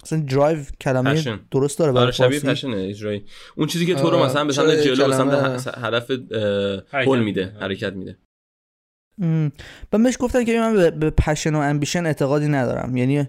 [0.02, 1.38] اصلا درایو کلمه passion.
[1.50, 3.24] درست داره برای آره شبیه passion ه اجرایی.
[3.56, 7.18] اون چیزی که تو رو آه، مثلا به سمت جلو به سمت هدف هل میده
[7.18, 7.52] میده.
[7.60, 8.18] حرکت میده.
[9.92, 12.96] و بهش گفتن که من به, passion و ambition اعتقادی ندارم.
[12.96, 13.28] یعنی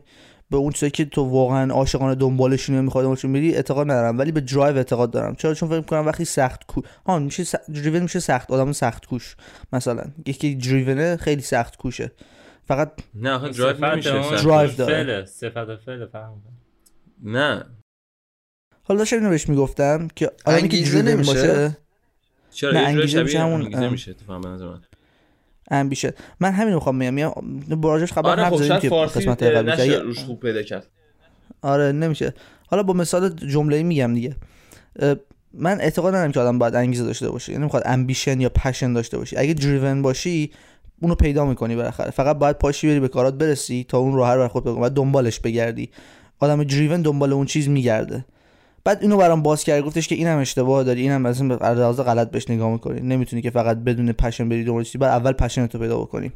[0.51, 4.17] به اون چیزایی که تو واقعا عاشقانه دنبالشون یا می‌خواد دنبالشون بری اعتقاد ندارم.
[4.19, 5.35] ولی به درایو اعتقاد دارم.
[5.35, 7.55] چرا؟ چون فکر می‌کنم وقتی سخت کو ها میشه س...
[7.55, 8.51] driven میشه سخت.
[8.51, 9.35] آدم سخت کوش
[9.73, 10.03] مثلا.
[10.25, 12.11] یکی دریونه خیلی سخت کوشه.
[12.67, 14.43] فقط نه آخه درایو صفت نمیشه.
[14.43, 15.25] درایو داره.
[15.25, 16.41] صفت فعل فهم
[17.23, 17.65] نه.
[18.83, 21.77] حالا داشتم اینو بهش می‌گفتم که آدمی که انگیزه دریون نمیشه؟ باشه.
[22.51, 23.89] چرا؟ نه، انگیزه شبیه میشه همون، انگیزه.
[23.89, 24.81] میشه اتفاقا به نظر من.
[25.71, 27.13] امبیشن من همین رو می‌خوام بگم.
[27.13, 30.87] میگم براجش قبلا آره خب شاید که فارسی قسمت قبلی که روش خوب پیدا کرد.
[31.61, 32.33] آره نمیشه.
[32.67, 34.35] حالا با مثال جمله میگم دیگه.
[35.53, 37.51] من اعتقاد ندارم که آدم باید انگیزه داشته باشه.
[37.51, 40.51] یعنی می‌خواد ambition یا passion داشته باشی اگه driven باشی
[41.01, 42.11] اونو پیدا می‌کنی بالاخره.
[42.11, 44.93] فقط باید پاشی بری به کارات برسی تا اون راه رو بر خود بگم بعد
[44.93, 45.89] دنبالش بگردی.
[46.39, 48.25] آدم driven دنبال اون چیز میگرده.
[48.83, 52.31] بعد اینو برام باز کرد گفتش که اینم اشتباه داری اینم از این لحاظ غلط
[52.31, 53.01] بهش نگاه می‌کنی.
[53.01, 56.31] نمی‌تونی که فقط بدون passion بری دنبال چیزی بعد اول passion تو پیدا بکنی.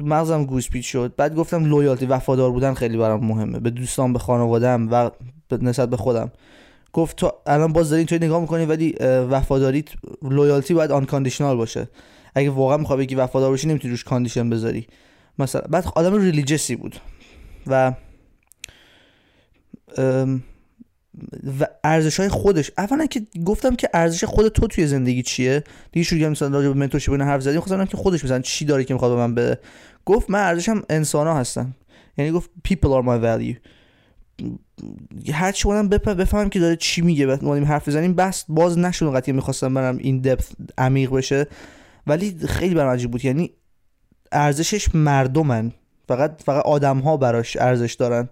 [0.00, 1.14] مغزم گوش پیچ شد.
[1.16, 3.60] بعد گفتم loyalty وفادار بودن خیلی برام مهمه.
[3.60, 5.10] به دوستان به خانوادم و
[5.60, 6.32] نسبت به خودم.
[6.92, 9.88] گفت تو الان باز داری اینطوری نگاه می‌کنی ولی اه، وفاداریت
[10.22, 11.88] loyalty باید unconditional باشه.
[12.34, 14.86] اگه واقعا می‌خوای بگی وفادار باشی نمی‌تونی روش condition بذاری.
[15.38, 16.96] مثلا بعد آدم religious ی بود.
[17.66, 17.92] و
[21.60, 22.70] و ارزش های خودش.
[22.78, 26.68] اولا که گفتم که ارزش خود تو توی زندگی چیه؟ دیگه شروع کردم مثلا راجع
[26.68, 29.34] به mentorship اینا حرف زدیم؟ خواستم که خودش مثلا چی داره که می‌خواد به من
[29.34, 29.58] بده.
[30.04, 31.74] گفت من ارزشم انسان ها هستن
[32.18, 33.56] یعنی گفت people are my value.
[35.32, 37.26] هر چی بودم بفهمم که داره چی میگه.
[37.26, 38.14] بعد اومدیم حرف بزنیم.
[38.14, 41.46] بس باز نشد اونقدر که می‌خواستم برم این دپث عمیق بشه.
[42.06, 43.24] ولی خیلی برام عجیب بود.
[43.24, 43.50] یعنی
[44.32, 45.72] ارزشش مردمن.
[46.08, 48.28] فقط فقط آدم ها براش ارزش دارن.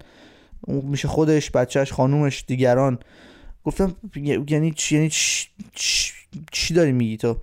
[0.69, 2.99] میشه خودش بچهش خانومش دیگران.
[3.65, 3.97] گفتم
[4.49, 6.13] یعنی چی یعنی چی,
[6.53, 7.37] چی, داری میگی تو؟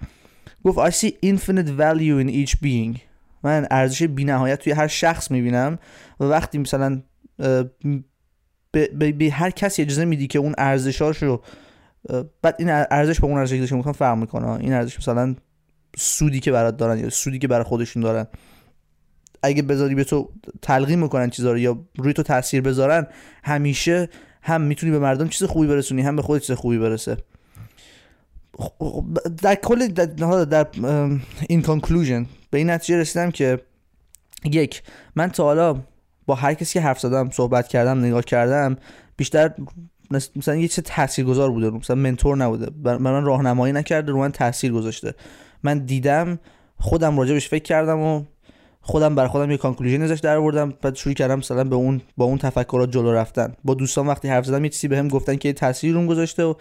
[0.63, 2.99] گفت I see infinite value in each being.
[3.43, 5.79] من ارزش بی‌نهایت توی هر شخص می‌بینم
[6.19, 7.01] و وقتی مثلا
[8.71, 11.41] به, هر کسی اجازه میدی که اون ارزشاشو
[12.10, 14.49] اه، بعد این ارزش با اون ارزشی که می‌خوام فرق می‌کنه.
[14.49, 15.36] این ارزش مثلا
[15.97, 18.27] سودی که برات دارن یا سودی که برای خودشون دارن.
[19.43, 20.30] اگه بذاری به تو
[20.62, 23.08] تلقین می‌کنن چیزا رو یا روی تو تاثیر بذارن
[23.43, 24.10] همیشه
[24.41, 27.17] هم می‌تونی به مردم چیز خوبی برسونی هم به خودت چیز خوبی برسه.
[28.58, 29.06] خب،
[29.41, 30.06] در کل در,
[30.45, 30.67] در
[31.49, 33.60] این کانکلوژن به این نتیجه رسیدم که
[34.45, 34.84] یک
[35.15, 35.82] من تا حالا
[36.25, 38.77] با هر کسی که حرف زدم صحبت کردم نگاه کردم
[39.17, 39.54] بیشتر
[40.12, 45.13] مثلا یه چیز تاثیرگذار بوده مثلا منتور نبوده من راهنمایی نکرده رو من تاثیر گذاشته.
[45.63, 46.39] من دیدم
[46.77, 48.23] خودم راجبش فکر کردم و
[48.82, 52.26] خودم بر خودم یه کانکلوژن ازش در آوردم بعد شروع کردم مثلا به اون با
[52.26, 53.54] اون تفکرات جلو رفتن.
[53.63, 56.54] با دوستان وقتی حرف زدم یه چیزی بهم گفتن که تاثیر اون گذاشته و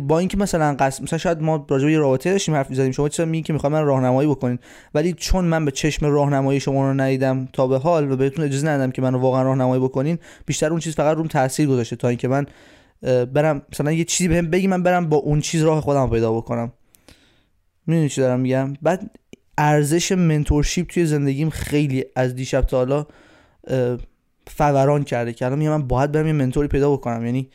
[0.00, 3.26] با اینکه مثلا قصد مثلا شاید ما راجع به رابطه داشتیم حرف می‌زدیم شما چرا
[3.26, 4.58] میگی که می‌خوام من راهنمایی بکنین؟
[4.94, 8.68] ولی چون من به چشم راهنمایی شما رو ندیدم تا به حال و بهتون اجازه
[8.68, 12.28] ندادم که منو واقعا راهنمایی بکنین بیشتر اون چیز فقط روم تاثیر گذاشته تا اینکه
[12.28, 12.46] من
[13.32, 16.72] برم مثلا یه چیزی بهم بگی من برم با اون چیز راه خودم پیدا بکنم.
[17.86, 19.10] می‌دونی چی دارم میگم؟ بعد
[19.58, 23.06] ارزش منتورشیپ توی زندگیم خیلی از دیشب تا حالا
[24.46, 27.26] فوران کرده که الان من باید برم یه منتوری پیدا بکنم.
[27.26, 27.48] یعنی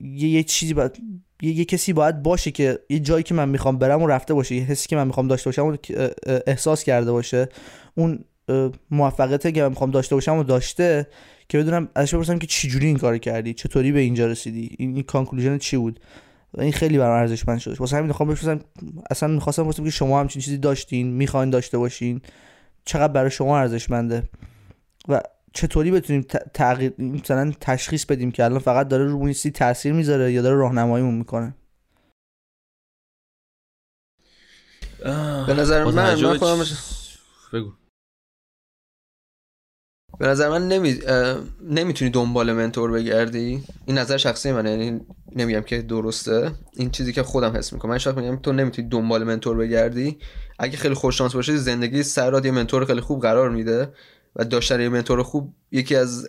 [0.00, 0.98] یه, یه چیزی باید
[1.42, 4.54] یه, یه کسی باید باشه که یه جایی که من می‌خوام برم و رفته باشه
[4.54, 5.76] یه حسی که من می‌خوام داشته باشم و
[6.46, 7.48] احساس کرده باشه
[7.94, 11.06] اون اه، موفقیتی که من می‌خوام داشته باشم و داشته
[11.48, 15.02] که بدونم ازش بپرسم که چجوری این کار کردی؟ چطوری به اینجا رسیدی؟ این, این
[15.02, 16.00] کانکلوژن چی بود؟
[16.58, 17.80] این خیلی برام ارزشمند شد.
[17.80, 18.60] واسه همین می‌خوام بپرسم
[19.10, 22.20] اصلا می‌خواستم بپرسم که شما همچین چیزی داشتین می‌خواین داشته باشین؟
[22.84, 24.28] چقدر برای شما ارزشمنده؟
[25.08, 25.20] و
[25.52, 26.22] چطوری بتونیم
[26.54, 30.56] تغییر مثلا تشخیص بدیم که الان فقط داره رو اون چیزی تاثیر می‌ذاره یا داره
[30.56, 31.54] راهنماییمون می‌کنه؟
[35.46, 36.64] به نظر من من خودم
[37.52, 37.72] بگو.
[40.18, 40.98] به نظر من نمی...
[41.70, 43.62] نمی‌تونی دنبال منتور بگردی.
[43.86, 45.00] این نظر شخصی منه یعنی
[45.36, 46.50] نمیگم که درسته.
[46.76, 47.90] این چیزی که خودم حس می‌کنم.
[47.90, 50.18] من شاید میگم تو نمی‌تونی دنبال منتور بگردی.
[50.58, 53.92] اگه خیلی خوش شانس باشی زندگی سرات یه منتور خیلی خوب قرار میده
[54.36, 56.26] و داشتن یه منتور خوب یکی از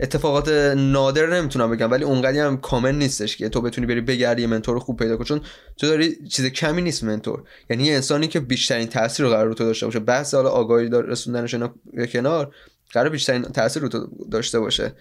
[0.00, 4.48] اتفاقات نادر نمی‌تونم بگم ولی اونقدی هم کامل نیستش که تو بتونی بری بگردی یه
[4.48, 5.40] منتور خوب پیدا کنی چون
[5.76, 7.42] تو داری چیز کمی نیست منتور.
[7.70, 9.98] یعنی یه انسانی که بیشترین تاثیر رو قرار رو تو داشته باشه.
[9.98, 11.54] بحث حالا آگاهی رسوندنش
[12.12, 12.54] کنار
[12.92, 14.92] قرار بیشترین تاثیر رو تو داشته باشه.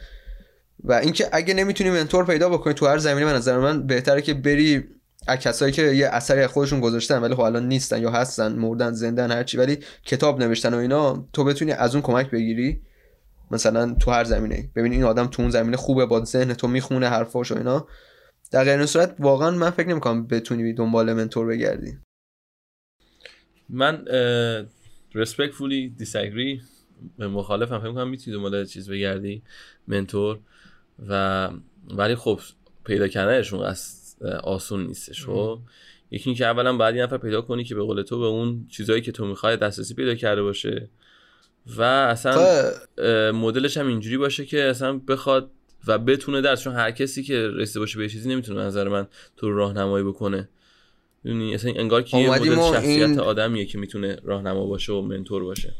[0.83, 4.33] و اینکه اگه نمی‌تونی منتور پیدا بکنی تو هر زمینه من نظر من بهتره که
[4.33, 4.83] بری
[5.27, 9.31] کسایی که یه اثری از خودشون گذاشتن ولی خب الان نیستن یا هستن مردن زندن
[9.31, 12.81] هرچی ولی کتاب نوشتن و اینا تو بتونی از اون کمک بگیری.
[13.53, 14.71] مثلا تو هر زمینه.
[14.75, 17.87] ببین این آدم تو اون زمینه خوبه با ذهن تو می‌خونه حرفاش و اینا.
[18.51, 21.97] در غیر این صورت واقعا من فکر نمی‌کنم بتونی دنبال منتور بگردی.
[23.69, 24.05] من
[25.99, 26.61] disagree.
[27.17, 27.79] به مخالفم.
[27.79, 29.43] فکر کنم می‌تونی دنبال چیز بگردی
[29.87, 30.39] منتور.
[31.09, 31.49] و
[31.89, 32.39] ولی خب
[32.85, 33.75] پیدا کردنشون
[34.43, 35.59] آسون نیستش خب؟
[36.11, 39.01] یکی اینکه اولا باید یه نفر پیدا کنی که به قول تو به اون چیزایی
[39.01, 40.89] که تو می‌خوای دسترسی پیدا کرده باشه.
[41.77, 43.01] و اصلا خب،
[43.35, 45.51] مدلش هم اینجوری باشه که اصلا بخواد
[45.87, 49.51] و بتونه درس چون هر کسی که رسیده باشه به چیزی نمی‌تونه نظر من تو
[49.51, 50.49] راهنمایی بکنه.
[51.23, 55.43] می‌دونی؟ اصلا انگار که یه مدل شخصیت این- آدمیه که می‌تونه راهنما باشه و منتور
[55.43, 55.73] باشه.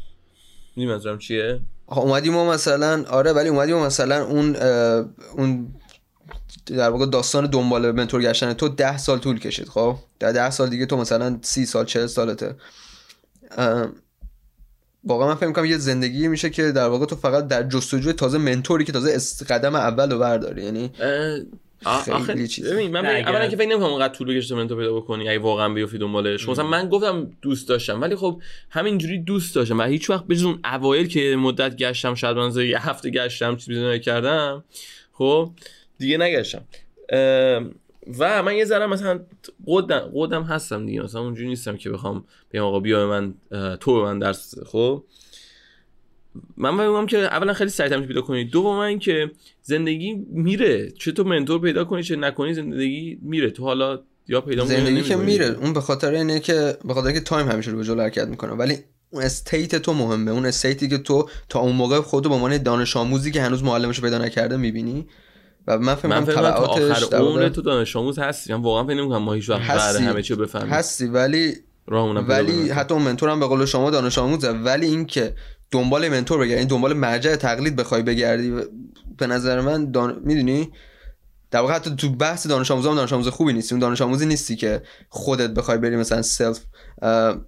[0.76, 4.56] می‌دونی منظورم چیه؟ اومدیم ما مثلا آره ولی اومدیم ما مثلا اون
[5.36, 5.74] اون
[6.66, 10.68] در واقع داستان دنبال منتور گشتن تو ده سال طول کشید خب؟ در ده سال
[10.68, 12.56] دیگه تو مثلا سی سال چهل سالته.
[15.06, 18.38] واقعا من فکر می‌کنم یه زندگی میشه که در واقع تو فقط در جستجوی تازه
[18.38, 20.62] منتوری که تازه قدم اول رو برداری.
[20.64, 20.90] یعنی
[22.26, 22.74] خیلی چیزه.
[22.74, 25.98] ببین من اولا که فکر نمی‌کنم اونقدر طول بکشه منتور پیدا بکنی اگه واقعا بیافتی
[25.98, 26.48] دنبالش.
[26.48, 28.40] مثلا من گفتم دوست داشتم ولی خب
[28.70, 32.88] همینجوری دوست داشتم و هیچ وقت بجز اون اوایل که مدت گشتم شاید من یه
[32.88, 34.64] هفته گشتم چیزی نکردم
[35.12, 35.50] خب
[35.98, 36.64] دیگه نگشتم.
[38.18, 39.20] و من یه ذره مثلا
[39.66, 41.02] قدم قدم هستم دیگه.
[41.02, 43.34] مثلا اونجوری نیستم که بخوام بگم آقا بیا به من
[43.76, 45.04] تو به من درس خب؟
[46.56, 49.30] من میگم که اولا خیلی سریع پیدا کنی دوم اینکه
[49.62, 50.90] زندگی میره.
[50.90, 53.50] چه تو منتور پیدا کنی چه نکنی زندگی میره.
[53.50, 55.16] تو حالا یا پیدا زندگی که.
[55.16, 55.46] میره.
[55.46, 58.52] اون به خاطر اینه که به خاطر که time همیشه رو به جلو حرکت می‌کنه.
[58.52, 58.78] ولی
[59.10, 60.30] اون state تو مهمه.
[60.30, 63.62] اون state ی که تو تا اون موقع خودتو به عنوان دانش آموزی که هنوز
[63.62, 65.06] معلمش پیدا نکرده می‌بینی.
[65.66, 69.22] و من فکر من فکر آخر عمر تو دانش آموز هستی من واقعا فکر نمی‌کنم
[69.22, 69.60] ما هیچ وقت.
[69.60, 71.54] همه چی بفهمیم هستی ولی
[71.88, 72.70] ولی.
[72.70, 75.34] حتی اون mentor هم به قول شما دانش آموزه ولی اینکه
[75.70, 78.52] دنبال mentor بگردی این دنبال مرجع تقلید بخوای بگردی
[79.18, 80.20] به نظر من دان...
[80.24, 80.70] می‌دونی
[81.54, 83.74] در واقع حتی تو بحث دانش آموز هم دانش آموز خوبی نیستی.
[83.74, 86.58] اون دانش آموزی نیستی که خودت بخوای بری مثلا سلف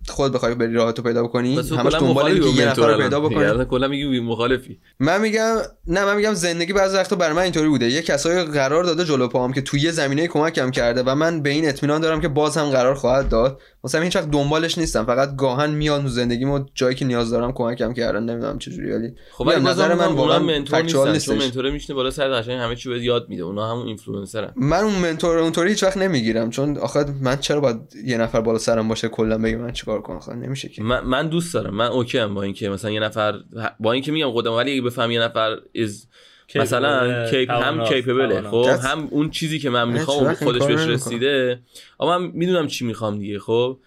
[0.09, 1.57] خود بخوای بری راهتو پیدا بکنی.
[1.57, 3.21] همش دنبال اینکه یه نفر رو پیدا.
[3.21, 3.41] بکنی.
[3.41, 4.79] یعنی کلا میگی مخالفی.
[5.01, 7.91] من میگم نه من میگم زندگی بعضی وقتا برای من اینطوری بوده.
[7.91, 11.51] یه کسایی قرار داده جلو پاهم که توی یه زمینه کمکم کرده و من به
[11.51, 13.61] این اطمینان دارم که باز هم قرار خواهد داد.
[13.85, 15.05] مثلا هیچ وقت دنبالش نیستم.
[15.05, 19.57] فقط گاهن میان تو زندگیمو جایی که نیاز دارم کمکم کردن نمی‌دونم ولی خب ولی
[19.57, 23.03] میگم، نظر من واقعا منتور نیستن چون mentor میشینه بالا سر قشنگ همه چی بهت
[23.03, 27.37] یاد میده اونا همون اینفلوئنسرن من اون mentor اونطوری هیچ وقت نمی‌گیرم چون آخه من
[27.37, 30.83] چرا باید یه نفر بالا سرم باشه کلا بگه من چیکار کنم؟ آخه نمیشه که.
[30.83, 31.75] من, من دوست دارم.
[31.75, 33.35] من okay ام با اینکه مثلا یه نفر
[33.81, 36.07] با اینکه میگم خودم ولی اگه بفهمم یه نفر از
[36.55, 38.67] مثلا cap هم capable ه خب.
[38.83, 40.81] هم اون چیزی که من من می‌خوام خودش بهش.
[40.81, 41.59] رسیده
[42.01, 43.79] اما من می‌دونم چی می‌خوام دیگه خب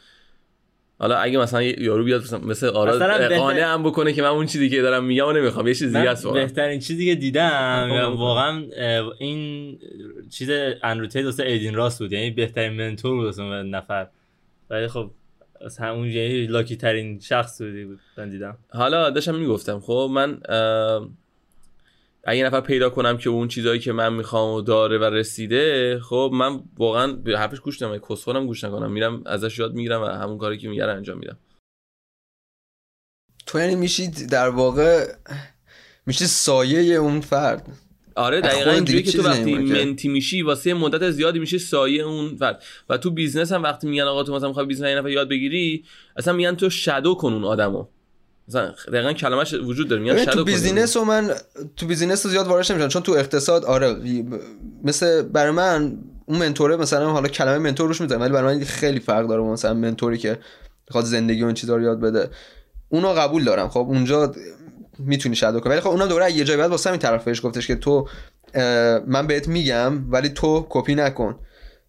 [1.00, 4.70] حالا اگه مثلا یارو بیاد مثلا مثل آراد قانع هم بکنه که من اون چیزی
[4.70, 6.42] که دارم میگم رو نمی‌خوام یه چیز دیگه است واقعا.
[6.42, 8.20] بهترین چیزی که دیدم خب، و خب.
[8.20, 8.64] واقعا
[9.20, 9.80] این
[10.30, 10.50] چیز
[10.84, 14.08] اندروتید واسه ایدین راست بود یعنی بهترین منتور بود واسه اون نفر
[14.70, 15.12] ولی خب
[15.62, 20.40] از همون یعنی لاکی ترین شخص بودی بود من دیدم حالا داشتم می‌گفتم خب من
[22.24, 26.00] اگه یه نفر پیدا کنم که اون چیزایی که من می‌خوام و داره و رسیده
[26.00, 28.92] خب من واقعا به حرفش گوش نمیدم کسخورم گوش نکنم.
[28.92, 31.38] میرم ازش یاد می‌گیرم و همون کاری که میگه انجام میدم.
[33.46, 35.14] تو یعنی میشید در واقع
[36.06, 37.68] میشید سایه اون فرد.
[38.16, 39.56] آره دقیقا اینجوری که تو وقتی.
[39.56, 42.64] mentee میشی واسه مدت زیادی میشه سایه اون فرد.
[42.90, 46.34] و تو business هم وقتی میگن آقا تو مثلا می‌خوای business نفر یاد بگیری اصلا
[46.34, 47.88] میگن تو shadow کن اون آدمو.
[48.50, 51.32] مثلا دقیقا کلمش وجود داره میگن تو بیزینس و من
[51.76, 53.96] تو business زیاد واردش نمیشم چون تو اقتصاد آره
[54.84, 58.64] مثل برای من اون mentor ه مثلا حالا کلمه mentor روش می‌ذارم ولی برای من
[58.64, 60.40] خیلی فرق داره مثلا mentor ی که
[60.88, 62.30] می‌خواد زندگی و این چیزا رو یاد بده.
[62.90, 63.70] اونو قبول دارم.
[63.70, 64.34] خب اونجا
[65.00, 65.72] می‌تونی شادو کنی.
[65.72, 68.08] ولی خب اونم دوره یه جای بعد واسه همین طرف بهش گفتش که تو
[69.08, 71.40] من بهت میگم ولی تو کپی نکن.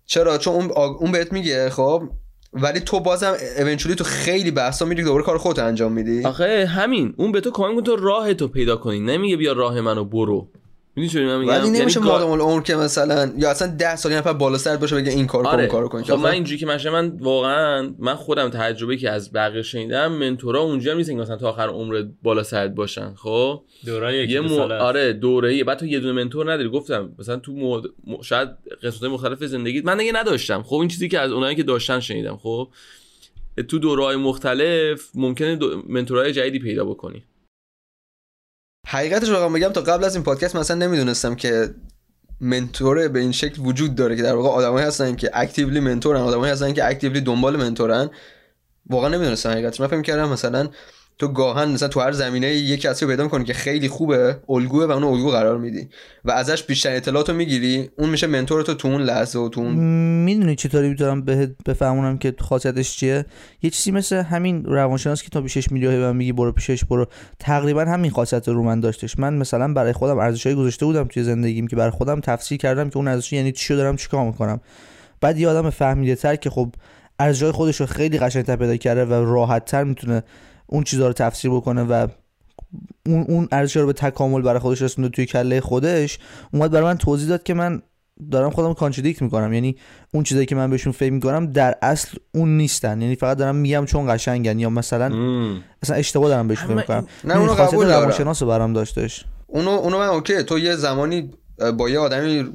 [0.07, 2.03] چرا؟ چون اون اون بهت میگه خب
[2.53, 7.15] ولی تو بازم اونچولی تو خیلی بحثا میری دوباره کار خودت انجام میدی؟ آخه همین.
[7.17, 9.01] اون به تو کمک تو راه تو پیدا کنی.
[9.01, 10.49] نمیگه بیا راه منو برو.
[10.97, 14.33] می‌دونی میگم؟ ولی نمیشه یعنی مادام العمر که مثلا یا اصلا ده سال یه نفر
[14.33, 15.61] بالا سرت باشه بگه این کارو کن آره.
[15.61, 19.11] اون کارو کن که خب من اینجوری که من من واقعا من خودم تجربه که
[19.11, 23.15] از بقیه شنیدم منتورا اونجا نیستن که مثلا تا آخر عمرت بالا سرت باشن.
[23.15, 24.61] خب؟ یکی یه مو...
[24.61, 26.69] آره دوره بعد تو یه دونه منتور نداری.
[26.69, 27.77] گفتم مثلا تو مو...
[27.79, 28.23] م...
[28.23, 28.49] شاید
[28.83, 30.63] قسمت مختلف زندگی من دیگه نداشتم.
[30.63, 32.37] خب این چیزی که از اونایی که داشتن شنیدم.
[32.37, 32.69] خب
[33.69, 35.83] تو دورهای مختلف ممکنه دو...
[35.89, 37.25] منتورای جدیدی پیدا بکنی.
[38.93, 41.75] حقیقتش رو بگم تا قبل از این پادکست مثلا نمی‌دونستم که
[42.41, 46.53] منتور به این شکل وجود داره که در واقع آدمایی هستن که اکتیولی منتورن آدمایی
[46.53, 48.11] هستن که اکتیولی دنبال منتورن.
[48.91, 49.81] واقعا نمی‌دونستم حقیقتش.
[49.81, 50.69] من فکر کردم مثلا
[51.21, 54.85] تو گاهن مثلا تو هر زمینه یک کسی رو پیدا می‌کنی که خیلی خوبه الگوه
[54.85, 55.89] و اون الگو قرار میدی
[56.25, 59.61] و ازش بیشتر اطلاعات رو می‌گیری اون میشه منتور تو تو اون لحظه و تو
[59.61, 59.75] اون
[60.25, 63.25] می‌دونی چطوری می‌تونم بهت بفهمونم که خاصیتش چیه؟
[63.63, 67.07] یه چیزی مثل همین روانشناس که تا پیشش میری و میگی برو پیشش برو.
[67.39, 69.19] تقریبا همین خاصیت رو من داشتش.
[69.19, 72.97] من مثلا برای خودم ارزشایی گذاشته بودم توی زندگیم که برای خودم تفسیر کردم که
[72.97, 74.61] اون ارزش یعنی چی دارم چیکار می‌کنم.
[75.21, 76.75] بعد یه آدم فهمیده تر که خب
[77.19, 80.23] ارزشای خودش رو خیلی قشنگتر پیدا کرده و راحت تر می‌تونه
[80.71, 82.07] اون چیزها رو تفسیر بکنه و
[83.07, 86.19] اون اون ارزش رو به تکامل برای خودش رسونده توی کله خودش
[86.53, 87.83] اومد برای من توضیح داد که من
[88.31, 89.53] دارم خودم contradict می‌کنم.
[89.53, 89.77] یعنی
[90.15, 93.03] اون چیزایی که من بهشون فکر می‌کنم در اصل اون نیستن.
[93.03, 95.63] یعنی فقط دارم میگم چون قشنگن یا مثلا مم.
[95.83, 97.07] مثلا اشتباه دارم بهشون فکر می‌کنم.
[97.25, 98.01] نه اونو خاصیت قبول دارم.
[98.01, 99.25] روانشناس رو برام داشتش.
[99.47, 100.43] اونو اونو من okay.
[100.43, 101.31] تو یه زمانی
[101.79, 102.53] با یه آدمی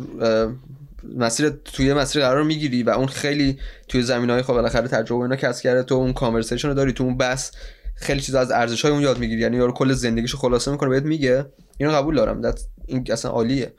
[1.18, 5.36] مسیر توی مسیر قرار می‌گیری و اون خیلی توی زمین های خب بالاخره تجربه اینا
[5.36, 5.84] کسب کرده.
[5.84, 7.52] تو اون conversation رو داری تو اون بس
[7.96, 9.42] خیلی چیزا از ارزش های اون یاد می‌گیری.
[9.42, 11.46] یعنی یارو کل زندگیشو خلاصه می‌کنه بهت میگه.
[11.78, 12.52] اینو قبول دارم.
[12.52, 13.74] That's- این اصلا عالیه.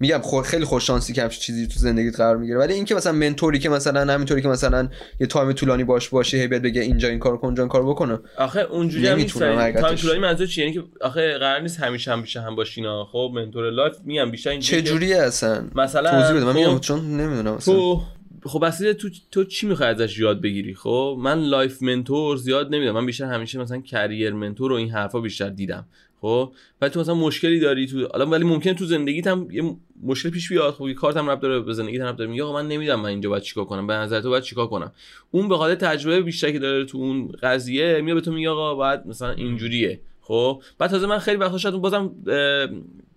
[0.00, 2.58] میگم خو- خیلی خوش شانسی که همچین چیزی تو زندگیت قرار می‌گیره.
[2.58, 4.88] ولی اینکه مثلا mentor ی که مثلا همینطوری که مثلا
[5.20, 7.86] یه time طولانی باش باشی هی بهت بگه اینجا این کار کن اونجا این کار
[7.86, 8.18] بکنه.
[8.38, 9.38] آخه اونجوری هم نیست.
[9.38, 13.32] تایم طولانی منظور چیه؟ یعنی که آخه قرار نیست همیشه هم بیشه هم باشینا خب
[13.34, 16.44] mentor life میگم بیشتر اینجوری چه جوریه اصلا؟ مثلا توضیح بده.
[16.44, 17.74] من میگم چون نمی‌دونم اصلا.
[17.74, 18.02] تو
[18.44, 22.92] خب اصلا تو تو چی می‌خوای ازش یاد بگیری؟ خب من life mentor زیاد نمیدم
[22.92, 25.86] من بیشتر همیشه مثلا career mentor و این حرفا بیشتر دیدم.
[26.20, 30.30] خب ولی تو مثلا مشکلی داری تو حالا ولی ممکنه تو زندگیت هم یه مشکل
[30.30, 30.74] پیش بیاد.
[30.74, 32.30] خب کارت هم ربط داره به زندگیت هم داره.
[32.30, 33.86] میگه آقا من نمی‌دونم من اینجا باید چیکار کنم.
[33.86, 34.92] به نظر تو باید چیکار کنم؟
[35.30, 38.74] اون به خاطر تجربه بیشتری که داره تو اون قضیه میاد به تو میگه آقا
[38.74, 40.00] باید مثلا اینجوریه.
[40.20, 42.14] خب بعد تازه من خیلی وقتا شاید بازم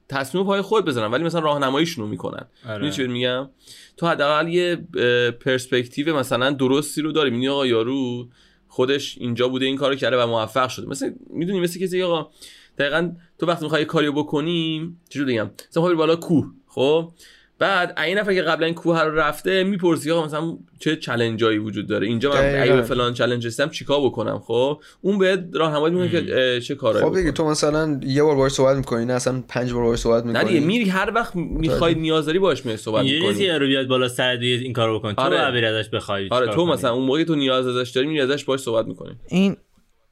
[0.10, 2.46] تصمیم پای خود بزنم ولی مثلا راهنماییشون رو می‌کنن.
[2.70, 2.92] آره.
[2.92, 3.50] چی میگم؟
[3.98, 4.76] تو حداقل یه
[5.32, 7.30] پرسپکتیو مثلا درستی رو داری.
[7.30, 8.30] میگی آقا یارو
[8.68, 10.88] خودش اینجا بوده این کارو کرده و موفق شده.
[10.88, 12.30] مثل می‌دونی مثل کسی آقا
[12.78, 17.12] دقیقا تو وقتی می‌خوای کاریو بکنیم چجوری بگم؟ مثلا بالا کوه خب؟
[17.60, 21.88] بعد این نفر که قبلا این کوه رو رفته می‌پرسی آقا مثلا چه چالنجایی وجود
[21.88, 22.62] داره؟ اینجا من.
[22.62, 27.06] اگه به فلان چالش رسیدم چیکار بکنم؟ خب اون بهت راهنمایی می‌کنه که چه کارایی
[27.06, 27.32] خب دیگه.
[27.32, 30.54] تو مثلا یه بار باهاش صحبت می‌کنی نه اصلا پنج بار باهاش صحبت نه دیگه
[30.54, 30.66] می‌کنی.
[30.66, 33.50] میری هر وقت می‌خوای نیاز داری باش میای صحبت یه می‌کنی.
[33.50, 35.14] رو بیاد بالا سر این کارو بکن.
[35.14, 35.38] تو آره.
[35.38, 36.74] باید بری ازش بخوای آره تو کنی.
[36.74, 39.16] مثلا اون موقعی تو نیاز ازش داری میری ازش باش صحبت می‌کنی.
[39.28, 39.58] این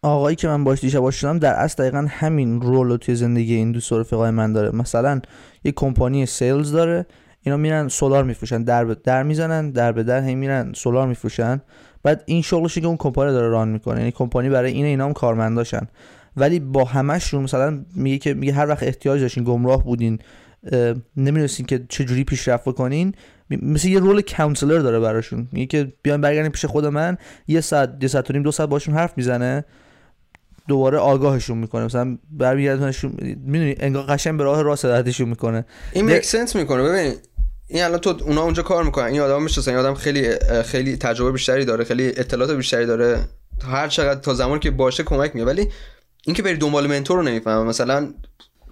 [0.02, 3.56] آقایی که من باش دیشب باش شدم در اصل دقیقا همین رول رو توی زندگی
[3.56, 4.76] این دوست و رفیقای من داره.
[4.76, 5.22] مثلا
[5.64, 7.06] یه کمپانی سیلز داره
[7.44, 11.62] اینا میرن سولار میفروشن در به در می‌زنن در به در هی میرن سولار میفروشن.
[12.04, 14.00] بعد این شغلشه که اون کمپانی داره ران می‌کنه.
[14.00, 15.88] یعنی کمپانی برای این اینا هم کارمنداشن.
[16.38, 20.20] ولی با همشون مثلا میگه که میگه هر وقت احتیاج داشتین گمراه بودین
[21.18, 23.14] نمی‌دونستین که چجوری پیشرفت بکنین.
[23.50, 25.48] می- مثل یه رول کانسلر داره براشون.
[25.52, 27.18] میگه که بیان برگردین پیش خود من.
[27.48, 29.66] یه ساعت یه ساعت و نیم دو ساعت باشون حرف می‌زنه.
[30.68, 31.86] دوباره آگاهشون می‌کنه.
[31.86, 33.12] مثلا برمیگردونشون
[33.46, 35.66] می‌دونی انگار قشنگ به راه راست هدایتشون می‌کنه.
[35.94, 36.84] این ده- میک سنس می‌کنه.
[36.84, 37.14] ببین
[37.74, 39.06] این الان تو اونا اونجا کار می‌کنن.
[39.06, 40.30] این آدم می‌شناسن این آدم خیلی
[40.66, 43.20] خیلی تجربه بیشتری داره خیلی اطلاعات بیشتری داره.
[43.60, 45.68] تا هر چقدر تا زمانی که باشه کمک میگه ولی
[46.26, 47.68] اینکه بری دنبال منتور رو نمی‌فهمم.
[47.68, 48.14] مثلا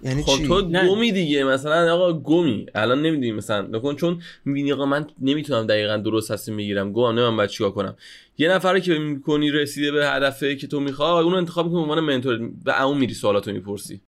[0.02, 0.88] یعنی خب چی؟ تو نه.
[0.88, 1.44] گمی دیگه.
[1.44, 2.66] مثلا آقا گمی.
[2.74, 3.66] الان نمی‌دونی مثلا.
[3.70, 6.92] نکن چون می‌بینی آقا من نمی‌تونم دقیقا درست تصمیم بگیرم.
[6.92, 7.96] گم نمی‌دونم باید چیکار کنم.
[8.38, 11.84] یه نفر رو که می‌کنی رسیده به هدفه که تو می‌خوای اون رو انتخاب می‌کنی
[11.84, 12.50] به عنوان منتور.
[12.64, 14.00] به اون میری سوالاتو می‌پرسی.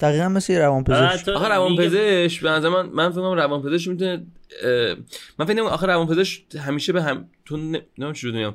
[0.00, 1.28] دقیقا مثل یه روانپزشک.
[1.28, 4.26] آخه میگم- روانپزشک به نظر من من فکر کنم روانپزشک می‌تونه
[5.38, 8.54] من فکر نمی‌کنم آخه روانپزشک همیشه به هم تو نمی‌دونم چجوری بگم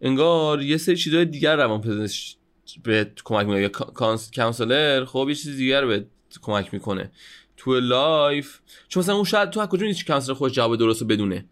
[0.00, 2.36] انگار یه سری چیزای دیگر روانپزشک
[2.82, 3.62] به کمک می‌کنه.
[3.62, 6.04] یا couns- counselor خب یه چیز دیگر به
[6.42, 7.10] کمک می‌کنه.
[7.56, 8.58] تو life
[8.88, 11.44] چون مثلا اون شاید تو از کجا می‌دونی counselor خودش جواب درست رو بدونه؟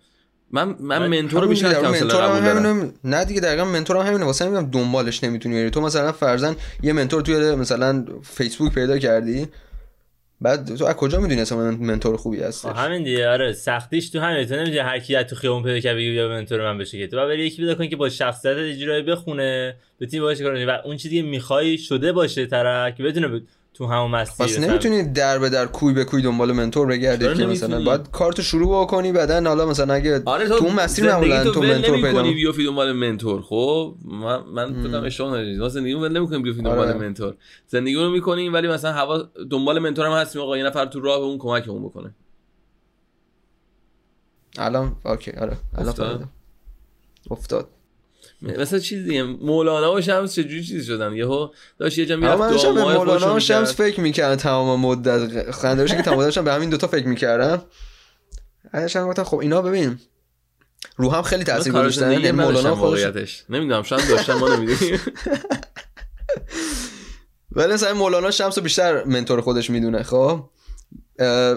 [0.51, 2.67] من من آره، mentor رو بیشتر دیگه، counselor mentor هم قبول دارم.
[2.67, 2.93] همینه.
[3.05, 4.25] نه دیگه دقیقا mentor هم همینه.
[4.25, 5.71] واسه میگم دنبالش نمی‌تونی بری.
[5.71, 9.49] تو مثلا فرضاً یه منتور توی مثلا فیسبوک پیدا کردی.
[10.41, 14.21] بعد تو از کجا می‌دونی اصلا من منتور خوبی هست همین دیگه آره سختیش تو
[14.21, 17.07] همین تو نمیشه هر کی تو خیابون پیدا کنی بگی بیا منتور من بشه که.
[17.07, 20.71] تو باید بری یکی پیدا کنی که با شخصیت اجرایی بخونه بتونی باهاش کار و
[20.85, 23.43] اون چیزی که می‌خوای شده باشه طرف که بتونه
[23.77, 27.47] تو همون مسیر پس نمی‌تونی در به در کوی به کوی دنبال منتور بگردی که
[27.47, 31.63] مثلا؟ باید کارتو شروع بکنی بعدا حالا مثلا اگه آره تو اون مسیر معمولا تو
[31.63, 33.43] منتور پیدا کنی بیافتی دنبال منتور.
[33.43, 36.99] خب من من فکر کنم اشتباه نداری ما زندگی ول نمی‌کنیم بیافتی دنبال آره.
[36.99, 37.35] منتور.
[37.67, 39.19] زندگی رو می‌کنیم ولی مثلا هوا
[39.51, 40.59] دنبال منتور هم هستیم آقا.
[40.59, 42.15] یه نفر تو راه به اون کمکمون بکنه.
[44.59, 45.57] الان اوکی آره.
[45.79, 46.29] الان.
[47.31, 47.69] افتاد.
[48.43, 53.35] مثلا چیزی مولانا و شمس چجوری چیز شدن؟ یهو داشت یه جا می‌رفت دعاهای مولانا
[53.35, 53.75] و شمس.
[53.75, 57.63] فکر می‌کردم تمام مدت خنده که تمام داشتم به همین دوتا فکر می‌کردم.
[58.73, 59.99] داشتم گفتم خب اینا ببین
[60.97, 65.01] رو هم خیلی تاثیر گذاشتن یعنی مولانا خودش نمی‌دونم شاید داشتم ما نمی‌دونیم.
[67.57, 70.51] ولی مثلا مولانا شمس رو بیشتر منتور خودش می‌دونه خب؟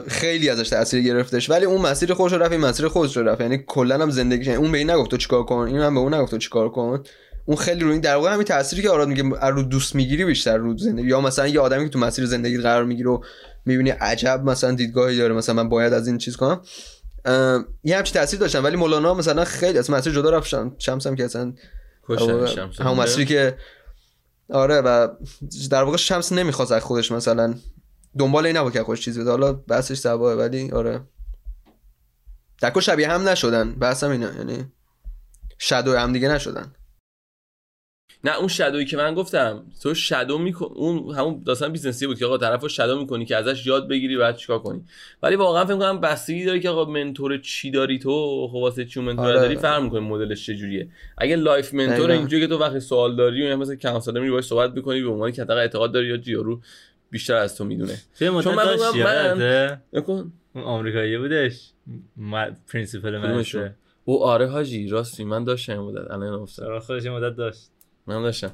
[0.08, 1.50] خیلی ازش تاثیر گرفتش.
[1.50, 3.42] ولی اون مسیر خودش رفت این مسیر خودش رو رفت.
[3.42, 6.00] یعنی کلا هم زندگیش یعنی اون به این نگفت تو چیکار کن؟ این هم به
[6.00, 7.04] اون نگفت تو چیکار کن؟
[7.46, 10.58] اون خیلی رو این در واقع همین تأثیری که آراد میگه رو دوست می‌گیری بیشتر
[10.58, 11.08] رو زندگی.
[11.08, 13.22] یا مثلا یه آدمی که تو مسیر زندگی قرار می‌گیره و
[13.66, 16.62] می‌بینی عجب مثلا دیدگاهی داره مثلا من باید از این چیز کنم.
[17.84, 18.60] یه همچین تاثیر داشتن.
[18.60, 20.48] ولی مولانا مثلا خیلی از مسیر جدا رفت.
[20.48, 21.54] شم- شمس هم که اصلا
[22.80, 23.58] همون مسیری که
[24.50, 25.08] آره و
[25.72, 27.54] در واقع شمس نمی‌خواست از خودش مثلا
[28.18, 29.30] دنبال این نبود که از خودش چیز بده.
[29.30, 31.02] حالا بحثش سواه ولی آره.
[32.62, 33.72] در کل شبیه هم نشدن.
[33.72, 34.66] بحث هم اینه یعنی
[35.58, 36.74] shadow هم دیگه نشدن.
[38.24, 42.08] نه اون shadow یی که من گفتم تو shadow میکن اون همون داستان business ی
[42.08, 44.86] بود که آقا طرفو shadow می‌کنی که ازش یاد بگیری بعد چیکار کنی.
[45.24, 49.00] ولی واقعا فکر کنم بستگی داره که آقا mentor چی داری تو؟ خب واسه چی
[49.00, 49.40] mentor آره.
[49.40, 52.14] داری؟ فرق می‌کنه مدلش چجوریه اگه life mentor دقیقاً.
[52.14, 55.32] اینجوریه که تو وقتی سوال داری و مثلا counselor میری باهاش صحبت می‌کنی به عنوان
[55.32, 56.62] که حداقل اعتقاد داری یا یارو
[57.12, 57.98] بیشتر از تو می‌دونه.
[58.20, 60.34] چون من من-؟ نکن.
[60.56, 61.72] اون آمریکایی بودش؟
[62.18, 67.06] م- principal؟ مدرسه او آره حاجی راستی من داشتم این مدت الان افتاد سراغ خودش
[67.06, 67.70] مدت داشت.
[68.08, 68.52] من داشتم.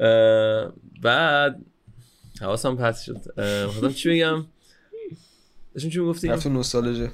[0.00, 1.60] اه، بعد
[2.40, 3.16] حواسم پس شد.
[3.66, 4.46] خواستم چی بگم؟
[5.74, 7.08] داشتیم چی می‌گفتی؟ تو نوستالژی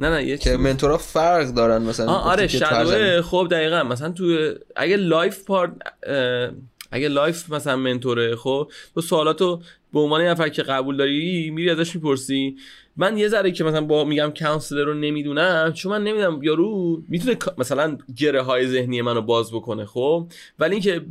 [0.00, 3.82] نه نه یه که mentor ا فرق دارن مثلا آره shadow ه خب دقیقا.
[3.82, 5.70] مثلا تو اگه life part
[6.02, 6.50] اه،
[6.90, 9.60] اگه life مثلا mentor ه خب تو سوالاتو
[9.92, 12.56] به عنوان یه نفر که قبول داری میری ازش می‌پرسی.
[12.96, 17.36] من یه ذره که مثلا با میگم counselor رو نمی‌دونم چون من نمی‌دونم یارو می‌تونه
[17.58, 20.26] مثلا گره های ذهنی منو باز بکنه خب.
[20.58, 21.02] ولی اینکه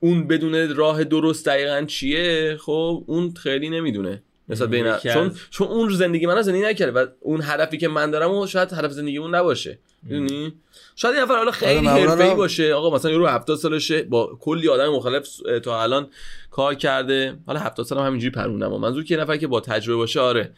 [0.00, 4.22] اون بدون راه درست دقیقا چیه خب اون خیلی نمی‌دونه.
[4.48, 7.88] نسبت این یکی چون چون اون زندگی من رو زندگی نکرده و اون هدفی که
[7.88, 9.78] من دارم و شاید هدف زندگی اون نباشه.
[10.02, 10.52] می‌دونی؟
[10.96, 12.72] شاید یه نفر حالا خیلی معمولاً حرفه‌ای هم- باشه.
[12.74, 16.08] آقا مثلا یارو 70 سالشه با کلی آدم مختلف اه، تا الان
[16.50, 17.36] کار کرده.
[17.46, 20.20] حالا 70 سال هم همینجوری پروندم و منظور که یه نفر که با تجربه باشه
[20.20, 20.52] آره.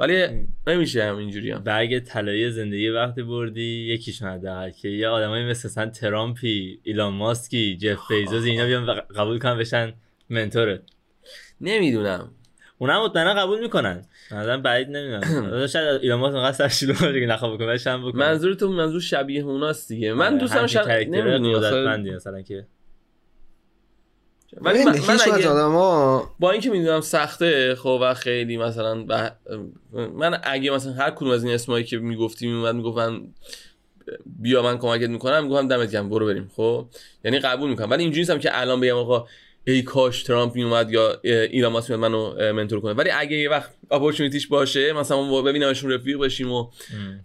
[0.00, 0.26] ولی
[0.66, 1.58] نمیشه همینجوری هم.
[1.64, 3.62] برگ طلایی زندگی وقتی بردی
[3.94, 9.00] یکیشون حداقل که یه آدمایی مثل مثلا ترامپی ایلان ماسکی جف بیزوس اینا بیان و
[9.16, 9.92] قبول کنن بشن
[10.30, 10.80] منتورت.
[11.60, 12.30] نمی‌دونم.
[12.78, 14.04] اونا مطمئنا قبول می‌کنن.
[14.30, 15.66] مثلا بعید نمی‌دونم.
[15.72, 18.20] شاید ایلان ماسک انقدر سرشلو باشه که نخواه بکنه بشن بکنه.
[18.20, 20.12] منظور تو منظور شبیه اوناست دیگه.
[20.12, 20.82] من آره، دوستم شب.
[20.82, 22.66] قدرتمندی مثلا که.
[24.60, 29.30] ولی من, من اگه آدما با اینکه می‌دونم سخته خب و خیلی مثلا بح...
[30.14, 33.20] من اگه مثلا هر کدوم از این اسمایی که می‌گفتی میومد می‌گفتن
[34.26, 36.86] بیا من کمکت می‌کنم می‌گفتم دمت گرم برو بریم خب؟
[37.24, 37.90] یعنی قبول می‌کنم.
[37.90, 39.26] ولی اینجوری نیستم که الان بگم آقا
[39.64, 42.92] ای کاش ترامپ میومد یا ایلان ماسک منو منتور کنه.
[42.92, 46.70] ولی اگه یه وقت اپورتونیتیش باشه مثلا ما ببینمشون رفیق باشیم و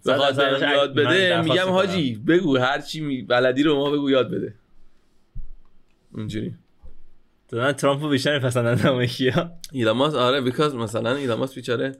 [0.06, 4.54] بخواد یاد بده میگم حاجی بگو هر چی بلدی رو ما بگو یاد بده.
[6.16, 6.54] اینجوری.
[7.52, 9.52] من ترامپ رو بیشتر میپسندن اما کیا.
[9.72, 11.92] ایلان ماسک آره بیکاز مثلا ایلان ماسک بیچاره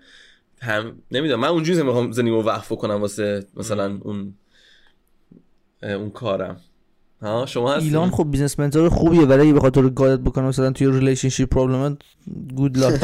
[0.61, 4.35] هم نمی‌دونم من اونجوری می‌خوام زندگیمو وقف کنم واسه مثلا اون
[5.83, 6.61] اون کارم.
[7.23, 10.71] ها شما هستی؟ ایلان خب business mentor خوبیه ولی تو رو guide ت بکنه مثلا
[10.71, 11.99] توی relationship problem
[12.55, 13.01] good luck.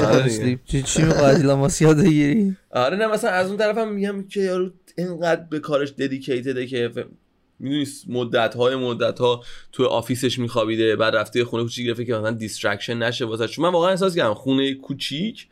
[0.65, 2.57] چی چی می‌خواد؟ ایلان ماسک یاد بگیری.
[2.71, 6.91] آره نه مثلا از اون طرفم میگم که یارو اینقدر به کارش dedicated ه که
[7.59, 9.43] می‌دونی مدت های مدت ها
[9.73, 13.49] تو office ش میخوابیده بعد رفته خونه کوچیک گرفته که مثلا distraction نشه واسه.
[13.49, 15.47] چون من واقعا احساس کردم خونه کوچیک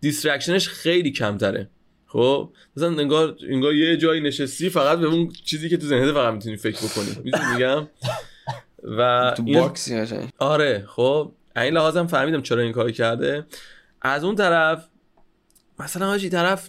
[0.00, 1.68] distraction ش خیلی کمتره.
[2.12, 6.32] خب مثلا انگار انگار یه جایی نشستی فقط به اون چیزی که تو ذهنت فقط
[6.34, 7.24] می‌تونی فکر بکنی.
[7.24, 7.88] می‌دونی میگم
[8.98, 10.28] و تو این- box ی قشنگ.
[10.38, 11.32] آره خب.
[11.56, 13.46] این لحاظم فهمیدم چرا این کار کرده.
[14.02, 14.88] از اون طرف
[15.78, 16.68] مثلا حاجی طرف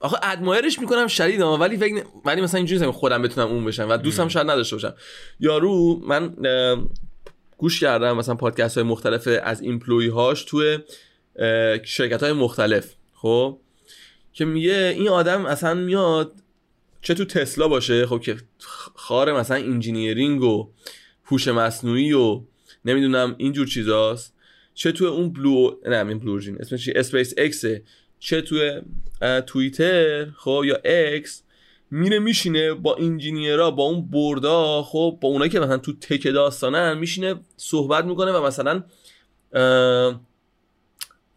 [0.00, 3.64] آخه admire ش می‌کنم شدید ها، ولی فکر ن- ولی مثلا اینجوری خودم بتونم اون
[3.64, 4.94] بشم و دوستم شاید نداشته باشم.
[5.40, 6.34] یارو من
[7.56, 10.78] گوش کردم مثلا پادکست های مختلف از employee هاش توی
[11.84, 12.94] شرکت های مختلف.
[13.14, 13.58] خب؟
[14.34, 16.32] که میگه این آدم اصلا میاد
[17.02, 18.36] چه تو تسلا باشه خب که
[18.94, 20.70] خار مثلا engineering و
[21.24, 22.40] هوش مصنوعی و
[22.84, 24.34] نمی‌دونم اینجور چیزاست.
[24.74, 27.82] چه تو اون Blue نه این Blue Origin اسمش اسپیس اکسه
[28.18, 28.80] چه تو
[29.46, 31.42] توییتر خب یا X
[31.90, 35.92] میره میشینه با engineer ا با اون nerd ا خب با اونایی که مثلا تو
[35.92, 38.84] tech داستانن میشینه صحبت می‌کنه و مثلا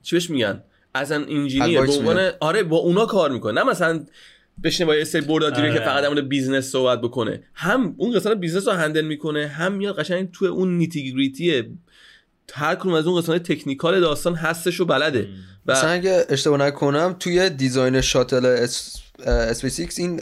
[0.03, 0.63] چی میگن؟
[0.93, 2.31] as an engineer به عنوان.
[2.39, 4.05] آره با اونا کار می‌کنه نه مثلا
[4.63, 5.85] بشینه با یه سری board of director ه که آره.
[5.85, 10.31] فقط در business صحبت بکنه هم اون قسمت business رو handle می‌کنه هم میاد قشنگ
[10.31, 11.63] تو اون nitty gritty
[12.53, 15.27] هر کدوم از اون قسمت technical داستان هستش و بلده
[15.65, 18.95] و مثلا اگه اشتباه نکنم توی design شاتل اس...
[19.25, 20.21] اسپیس ایکس این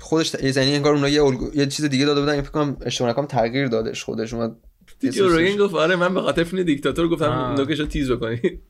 [0.00, 3.26] خودش یعنی انگار اونها یه, الگو- یه چیز دیگه داده بودن فکر کنم اشتباه نکنم
[3.26, 4.56] تغییر دادش خودش اومد
[5.10, 7.56] جو روگن گفت آره من به خاطر فیلم دیکتاتور گفتم آه.
[7.56, 8.60] نوکش رو تیز بکنید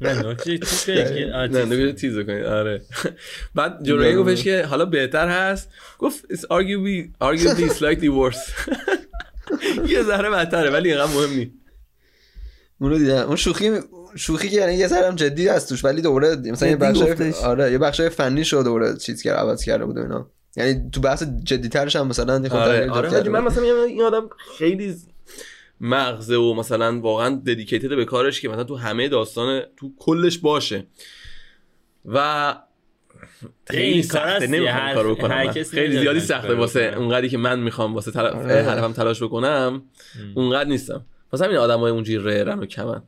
[0.00, 1.68] نه نکته چیز کنی که آه، نه چیز.
[1.72, 2.82] نوکش رو تیز بکنید آره.
[3.54, 5.68] بعد جو روگن گفتش که حالا بهتر هست.
[5.98, 8.68] گفت it's arguably arguably slightly worse.
[9.92, 11.50] یه ذره بدتره ولی اینقدر مهم نیست.
[12.80, 13.26] اونو دیدم.
[13.26, 13.70] اون شوخی
[14.16, 17.02] شوخی که یعنی یه ذره هم جدی هست توش ولی دوباره مثلا یه بخش.
[17.44, 20.30] آره یه بخش فنی شد دوباره چیز کرد عوض کرده بود و اینا.
[20.56, 23.44] یعنی تو بحث جدی ترش هم مثلا آره آره من.
[23.44, 24.28] مثلا این آدم
[24.58, 24.96] خیلی
[25.80, 30.86] مغزه و مثلا واقعا ددیکیتد به کارش که مثلا تو همه داستان تو کلش باشه
[32.04, 32.54] و
[33.66, 34.46] خیلی این کار سخته.
[34.46, 36.94] نمی‌خوام کارو بکنم خیلی زیادی سخته واسه.
[36.96, 38.20] اونقدری که من می‌خوام واسه.
[38.20, 38.54] آره.
[38.54, 39.82] هدفم تلاش بکنم
[40.34, 43.02] اونقدر نیستم واسه همین آدمای اونجوری رهرن و کمن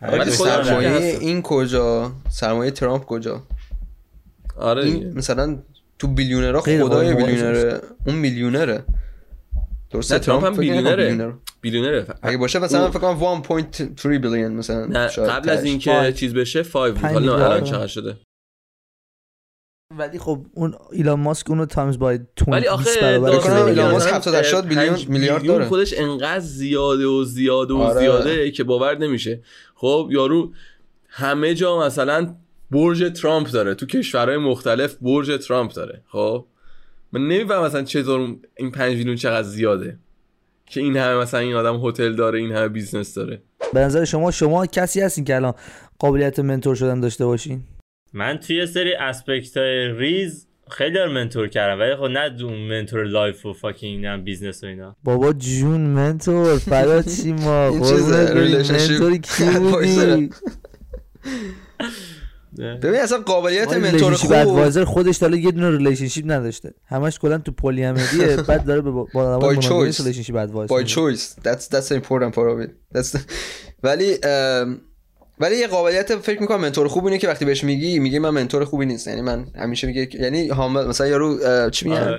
[0.00, 1.18] شاید سرمایه.
[1.20, 3.42] این کجا سرمایه ترامپ کجا
[4.56, 5.12] آره این.
[5.12, 5.58] مثلا
[5.98, 8.84] تو بیلیونرها خیلی خدای بیلیونره اون میلیونره
[9.90, 11.34] درسته ترامپ هم بیلیونره.
[11.60, 12.06] بیلیونره.
[12.22, 15.64] اگه باشه مثلا فکر کنم 1.3 بیلیون مثلا نه قبل از.
[15.64, 16.12] اینکه.
[16.12, 17.34] چیز بشه 5 بود حالا.
[17.34, 18.16] الان چقدر شده
[19.98, 23.64] ولی خب اون ایلان ماسک اونو تایمز بای 20 ولی آخه.
[23.64, 25.64] ایلان ماسک مثلا 70 80 میلیون- میلیارد داره.
[25.64, 28.00] خودش انقدر زیاده و زیاده و آره.
[28.00, 29.42] زیاده که باور نمیشه
[29.74, 30.52] خب یارو
[31.08, 32.34] همه جا مثلا
[32.70, 33.74] برج ترامپ داره.
[33.74, 36.02] تو کشورهای مختلف برج ترامپ داره.
[36.08, 36.46] خب؟
[37.12, 39.98] من نمیفهم مثلا چطور این 5 میلیون چقدر زیاده.
[40.70, 43.42] که این همه مثلا این آدم هتل داره این همه business داره.
[43.74, 45.54] به نظر شما شما کسی هستین که الان
[45.98, 47.62] قابلیت mentor شدن داشته باشین؟
[48.12, 53.04] من توی سری aspect های ریز خیلی رو mentor کردم ولی خب نه اون mentor
[53.04, 54.96] life و fucking نه business و اینا.
[55.04, 57.70] بابا جون منتور فدا چی ما؟
[58.70, 59.44] منتوری کی.
[59.58, 60.30] بودی؟
[62.58, 64.32] ببین اصلا قابلیت منتور خوب.
[64.32, 66.74] ادوایزر خودش تا حالا یه دونه ریلیشنشیپ نداشته.
[66.86, 70.00] همش کلا تو پلی امدیه بعد داره به با choice.
[70.00, 71.42] ریلیشنشیپ ادوایز by choice.
[71.42, 73.18] That's that's important part of it that's
[73.82, 74.18] ولی
[75.40, 78.64] ولی یه قابلیت فکر می‌کنم منتور خوب اینه که وقتی بهش میگی میگه من منتور
[78.64, 81.38] خوبی نیست یعنی من همیشه میگه یعنی حامل مثلا یارو
[81.70, 82.18] چی میگن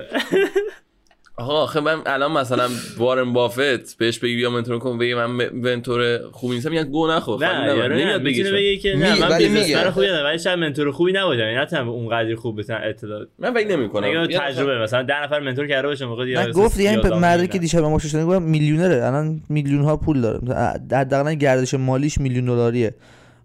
[1.40, 6.18] آقا آخه من الان مثلا وارن بافت بهش بگی بیا منتور کن بگی من منتور
[6.32, 7.44] خوبی نیستم میگن گو نخور.
[7.44, 9.90] نه نمیاد می‌تونه بگی بگه که نه من بیزنسمن میگه.
[9.90, 13.68] خوبی ندارم ولی شاید منتور خوبی نباشم یعنی نتونم اونقدر خوب بتونم اطلاع من فکر
[13.68, 14.08] نمی‌کنم.
[14.08, 17.58] اگه یه تجربه مثلا 10 نفر منتور کرده باشه موقع دیگه گفت یعنی مردی که
[17.58, 19.06] دیشب ما شدن گفتم میلیونره.
[19.06, 20.38] الان میلیون ها پول داره.
[20.92, 22.94] حداقل گردش مالیش میلیون دلاریه.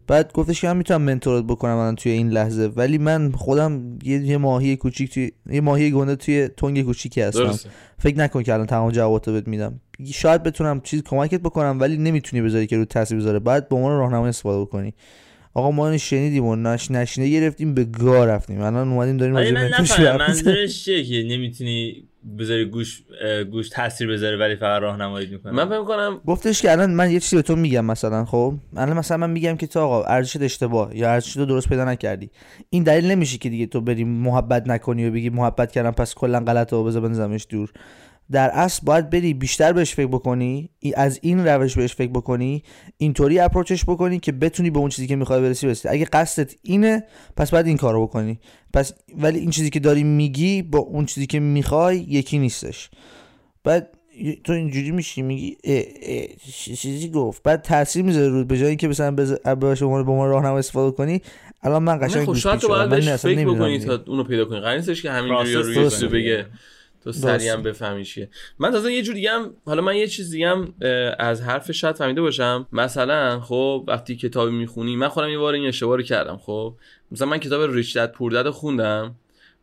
[0.07, 2.67] بعد گفتش که من می‌تونم منتورت بکنم الان توی این لحظه.
[2.67, 7.43] ولی من خودم یه, یه ماهی کوچیک توی یه ماهی گنده توی تنگ کوچیکی هستم.
[7.43, 7.69] درسته.
[7.99, 9.81] فکر نکن که الان تمام جواباتو بهت میدم.
[10.13, 13.39] شاید بتونم چیز کمکت بکنم ولی نمی‌تونی بذاری که رو تاثیر بذاره.
[13.39, 14.93] بعد به عنوان راهنمای استفاده بکنی.
[15.53, 18.61] آقا ما اینو شنیدیم و نش نشینه گرفتیم به گا رفتیم.
[18.61, 20.17] الان اومدیم داریم ولی راجع به.
[20.17, 22.07] منظورش چیه که نمی‌تونی
[22.39, 23.03] بذاری گوش
[23.51, 27.19] گوش تاثیر بذاره ولی فقط راهنمایی می‌کنه من فکر کنم گفتش که الان من یه
[27.19, 30.97] چیزی به تو میگم مثلا خب؟ الان مثلا من میگم که تو آقا ارزشت اشتباه
[30.97, 32.29] یا ارزشت رو درست پیدا نکردی.
[32.69, 36.39] این دلیل نمیشه که دیگه تو بری محبت نکنی و بگی محبت کردم پس کلا
[36.39, 37.71] غلطه و بذار بنزمش دور.
[38.31, 42.63] در اصل باید بری بیشتر بهش فکر بکنی از این روش بهش فکر بکنی
[42.97, 45.87] اینطوری اپروچش بکنی که بتونی به اون چیزی که می‌خوای برسی برسی.
[45.87, 47.03] اگه قصدت اینه
[47.37, 48.39] پس باید این کارو بکنی.
[48.73, 52.89] پس ولی این چیزی که داری میگی با اون چیزی که می‌خوای یکی نیستش.
[53.63, 53.89] بعد
[54.43, 56.27] تو اینجوری میشی میگی اه اه
[56.75, 57.43] چیزی گفت.
[57.43, 61.21] بعد تاثیر می‌ذاره رو به جای اینکه مثلا به عنوان- به عنوان راهنما استفاده کنی.
[61.63, 62.75] الان من قشنگ خب گوش شاید تو شدم.
[62.75, 63.79] باید من بهش اصلا فکر بکنی.
[63.79, 64.59] تا اونو پیدا کنی.
[64.59, 65.89] قرار نیستش که همینجوری.
[65.89, 66.45] چیزی بگه
[67.05, 68.29] تو سریع هم بفهمی چیه.
[68.59, 70.73] من تازه یه جور دیگه هم حالا من یه چیز دیگه هم
[71.19, 72.67] از حرف شاید فهمیده باشم.
[72.71, 76.75] مثلا خب وقتی کتابی می‌خونی من خودم یه بار این اشتباه رو کردم خب.
[77.11, 79.15] مثلا من کتاب Rich Dad Poor Dad رو خوندم.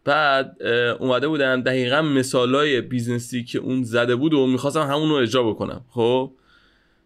[0.05, 0.63] بعد
[1.01, 5.43] اومده بودن دقیقا مثالای business ی که اون زده بود و می‌خواستم همون رو اجرا
[5.43, 6.33] بکنم خب.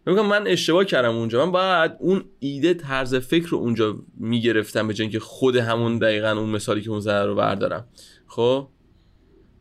[0.06, 1.46] میگم من اشتباه کردم اونجا.
[1.46, 6.30] من باید اون ایده طرز فکر رو اونجا می‌گرفتم به جای اینکه خود همون دقیقا
[6.30, 7.88] اون مثالی که اون زده رو بردارم.
[8.26, 8.68] خب؟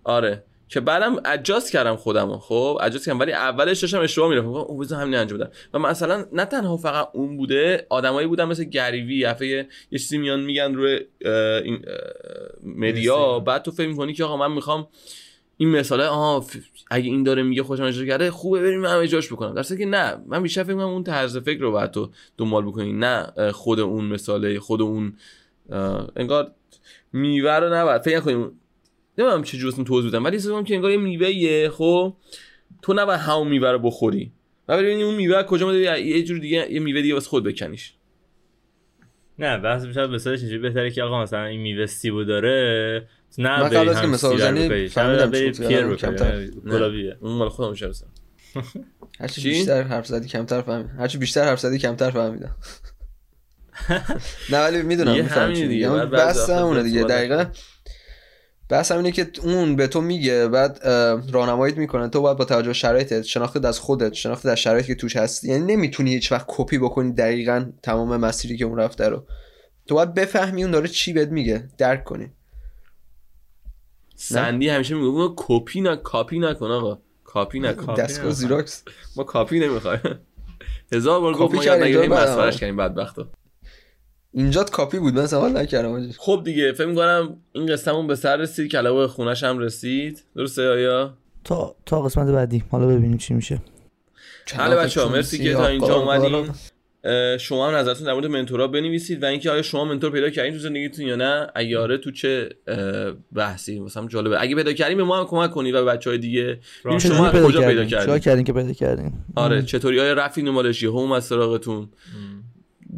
[0.03, 0.43] آره.
[0.69, 4.49] که بعدم اجاست کردم خودم خب؟ اجاست کردم ولی اولش داشتم اشتباه می‌رفتم.
[4.49, 5.51] اوه بذار همین انجام بدم.
[5.73, 9.35] و مثلا نه تنها فقط اون بوده آدمایی بودن مثل گریوی یه
[9.91, 10.99] یه چیزی میان میگن روی
[11.63, 11.85] این
[12.63, 13.39] مدیا.
[13.39, 14.87] بعد تو فکر می‌کنی که آقا من می‌خوام
[15.57, 16.45] این مثاله آها
[16.91, 19.53] اگه این داره میگه خوشم اجرا کرده خوبه بریم من اجراش بکنم.
[19.53, 22.65] در صورتی که نه من بیشتر فکر می‌کنم اون طرز فکر رو باید تو دنبال
[22.65, 22.93] بکنی.
[22.93, 25.13] نه خود اون مثاله خود اون
[26.15, 26.51] انگار
[27.13, 28.59] میوه رو نباید فکر نکنیم
[29.17, 32.13] نمی‌دونم چه جور اسم توضیح بدم ولی حس می‌کنم که انگار یه میوه خب؟
[32.81, 34.31] تو نباید همون میوه رو بخوری.
[34.67, 37.43] و ببینی اون میوه از کجا اومده یه جور دیگه یه میوه دیگه واسه خود
[37.43, 37.93] بکنیش.
[39.39, 43.07] نه بحث بیشتر مثالش اینجوری بهتره که آقا مثلا این میوه سیبو داره
[43.37, 44.87] نه من بری قبل از که هم مثال بزنی.
[44.87, 45.95] فهمیدم گفتی، پیر.
[45.95, 46.35] کمتر.
[46.35, 47.17] نه، گلابیه.
[47.19, 48.07] اون مال خودم شرسم
[49.19, 50.95] هرچی چی؟ بیشتر حرف زدی کمتر فهمیدم.
[50.99, 52.55] هرچی بیشتر حرف زدی کمتر فهمیدم.
[54.51, 55.89] نه ولی می‌دونم چی دیگه.
[55.89, 57.03] وقتا همونه دیگه.
[57.03, 57.45] دقیقا.
[58.69, 62.09] بحث همینه که اون به تو میگه بعد اه، راهنماییت می‌کنه.
[62.09, 65.47] تو باید با توجه به شرایطت شناخت از خودت شناخت از شرایطی که توش هستی.
[65.49, 69.23] یعنی نمی‌تونی هیچ وقت کپی بکنی دقیقا تمام مسیری که اون رفته رو.
[69.87, 71.67] تو باید بفهمی اون داره چی بهت میگه.
[71.77, 72.29] درک کنی.
[74.15, 76.99] سندی همیشه میگه کپی نه کاپی نکن آقا.
[77.23, 77.85] کاپی نکن.
[77.85, 78.31] کاپی دستگاه.
[78.31, 78.83] زیراکس.
[79.15, 80.19] ما کاپی نمی‌خوایم.
[80.91, 83.25] هزار بار گفت ما یاد نگیریم بعد- کردیم بدبختو.
[84.35, 86.11] اینجات کاپی بود من حال نکردم.
[86.11, 90.23] خب دیگه فکر می‌کنم این قصه‌مون به سر رسید که علاوه خونش هم رسید.
[90.35, 91.13] درسته آیا؟
[91.43, 92.63] تا تا قسمت بعدی.
[92.71, 93.61] حالا ببینیم چی میشه.
[94.57, 96.49] بله بچه‌ها، مرسی که تا اینجا اومدین.
[97.37, 100.59] شما هم نظرتون در مورد منتورا بنویسید و اینکه آیا شما منتور پیدا کردین تو
[100.59, 102.49] زندگیتون یا نه؟ اگه آره تو چه
[103.33, 104.41] بحثی؟ مثلا جالبه.
[104.41, 106.59] اگه پیدا کردین به ما هم کمک کنید و به بچهای دیگه.
[106.83, 108.19] شما کجا پیدا چیکار کردین.
[108.19, 111.89] کردین که پیدا کردین؟ آره چطوری؟ آیا رفتین دنبالش؟ یه هم از سراغتون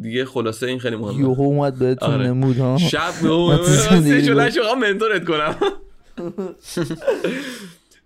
[0.02, 1.20] دیگه خلاصه این خیلی مهمه.
[1.20, 2.26] یوهو اومد بهتون آره.
[2.26, 2.78] نمود ها.
[2.78, 3.12] شب.
[4.54, 5.56] شما منتورت کنم.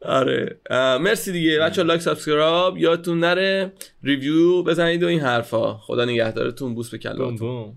[0.03, 0.57] آره.
[1.01, 1.59] مرسی دیگه.
[1.59, 2.77] بچه لایک سابسکرایب.
[2.77, 3.73] یادتون نره.
[4.03, 5.75] ریویو بزنید و این حرفا.
[5.75, 6.75] خدا نگهدارتون.
[6.75, 7.73] بوس به کلاتون.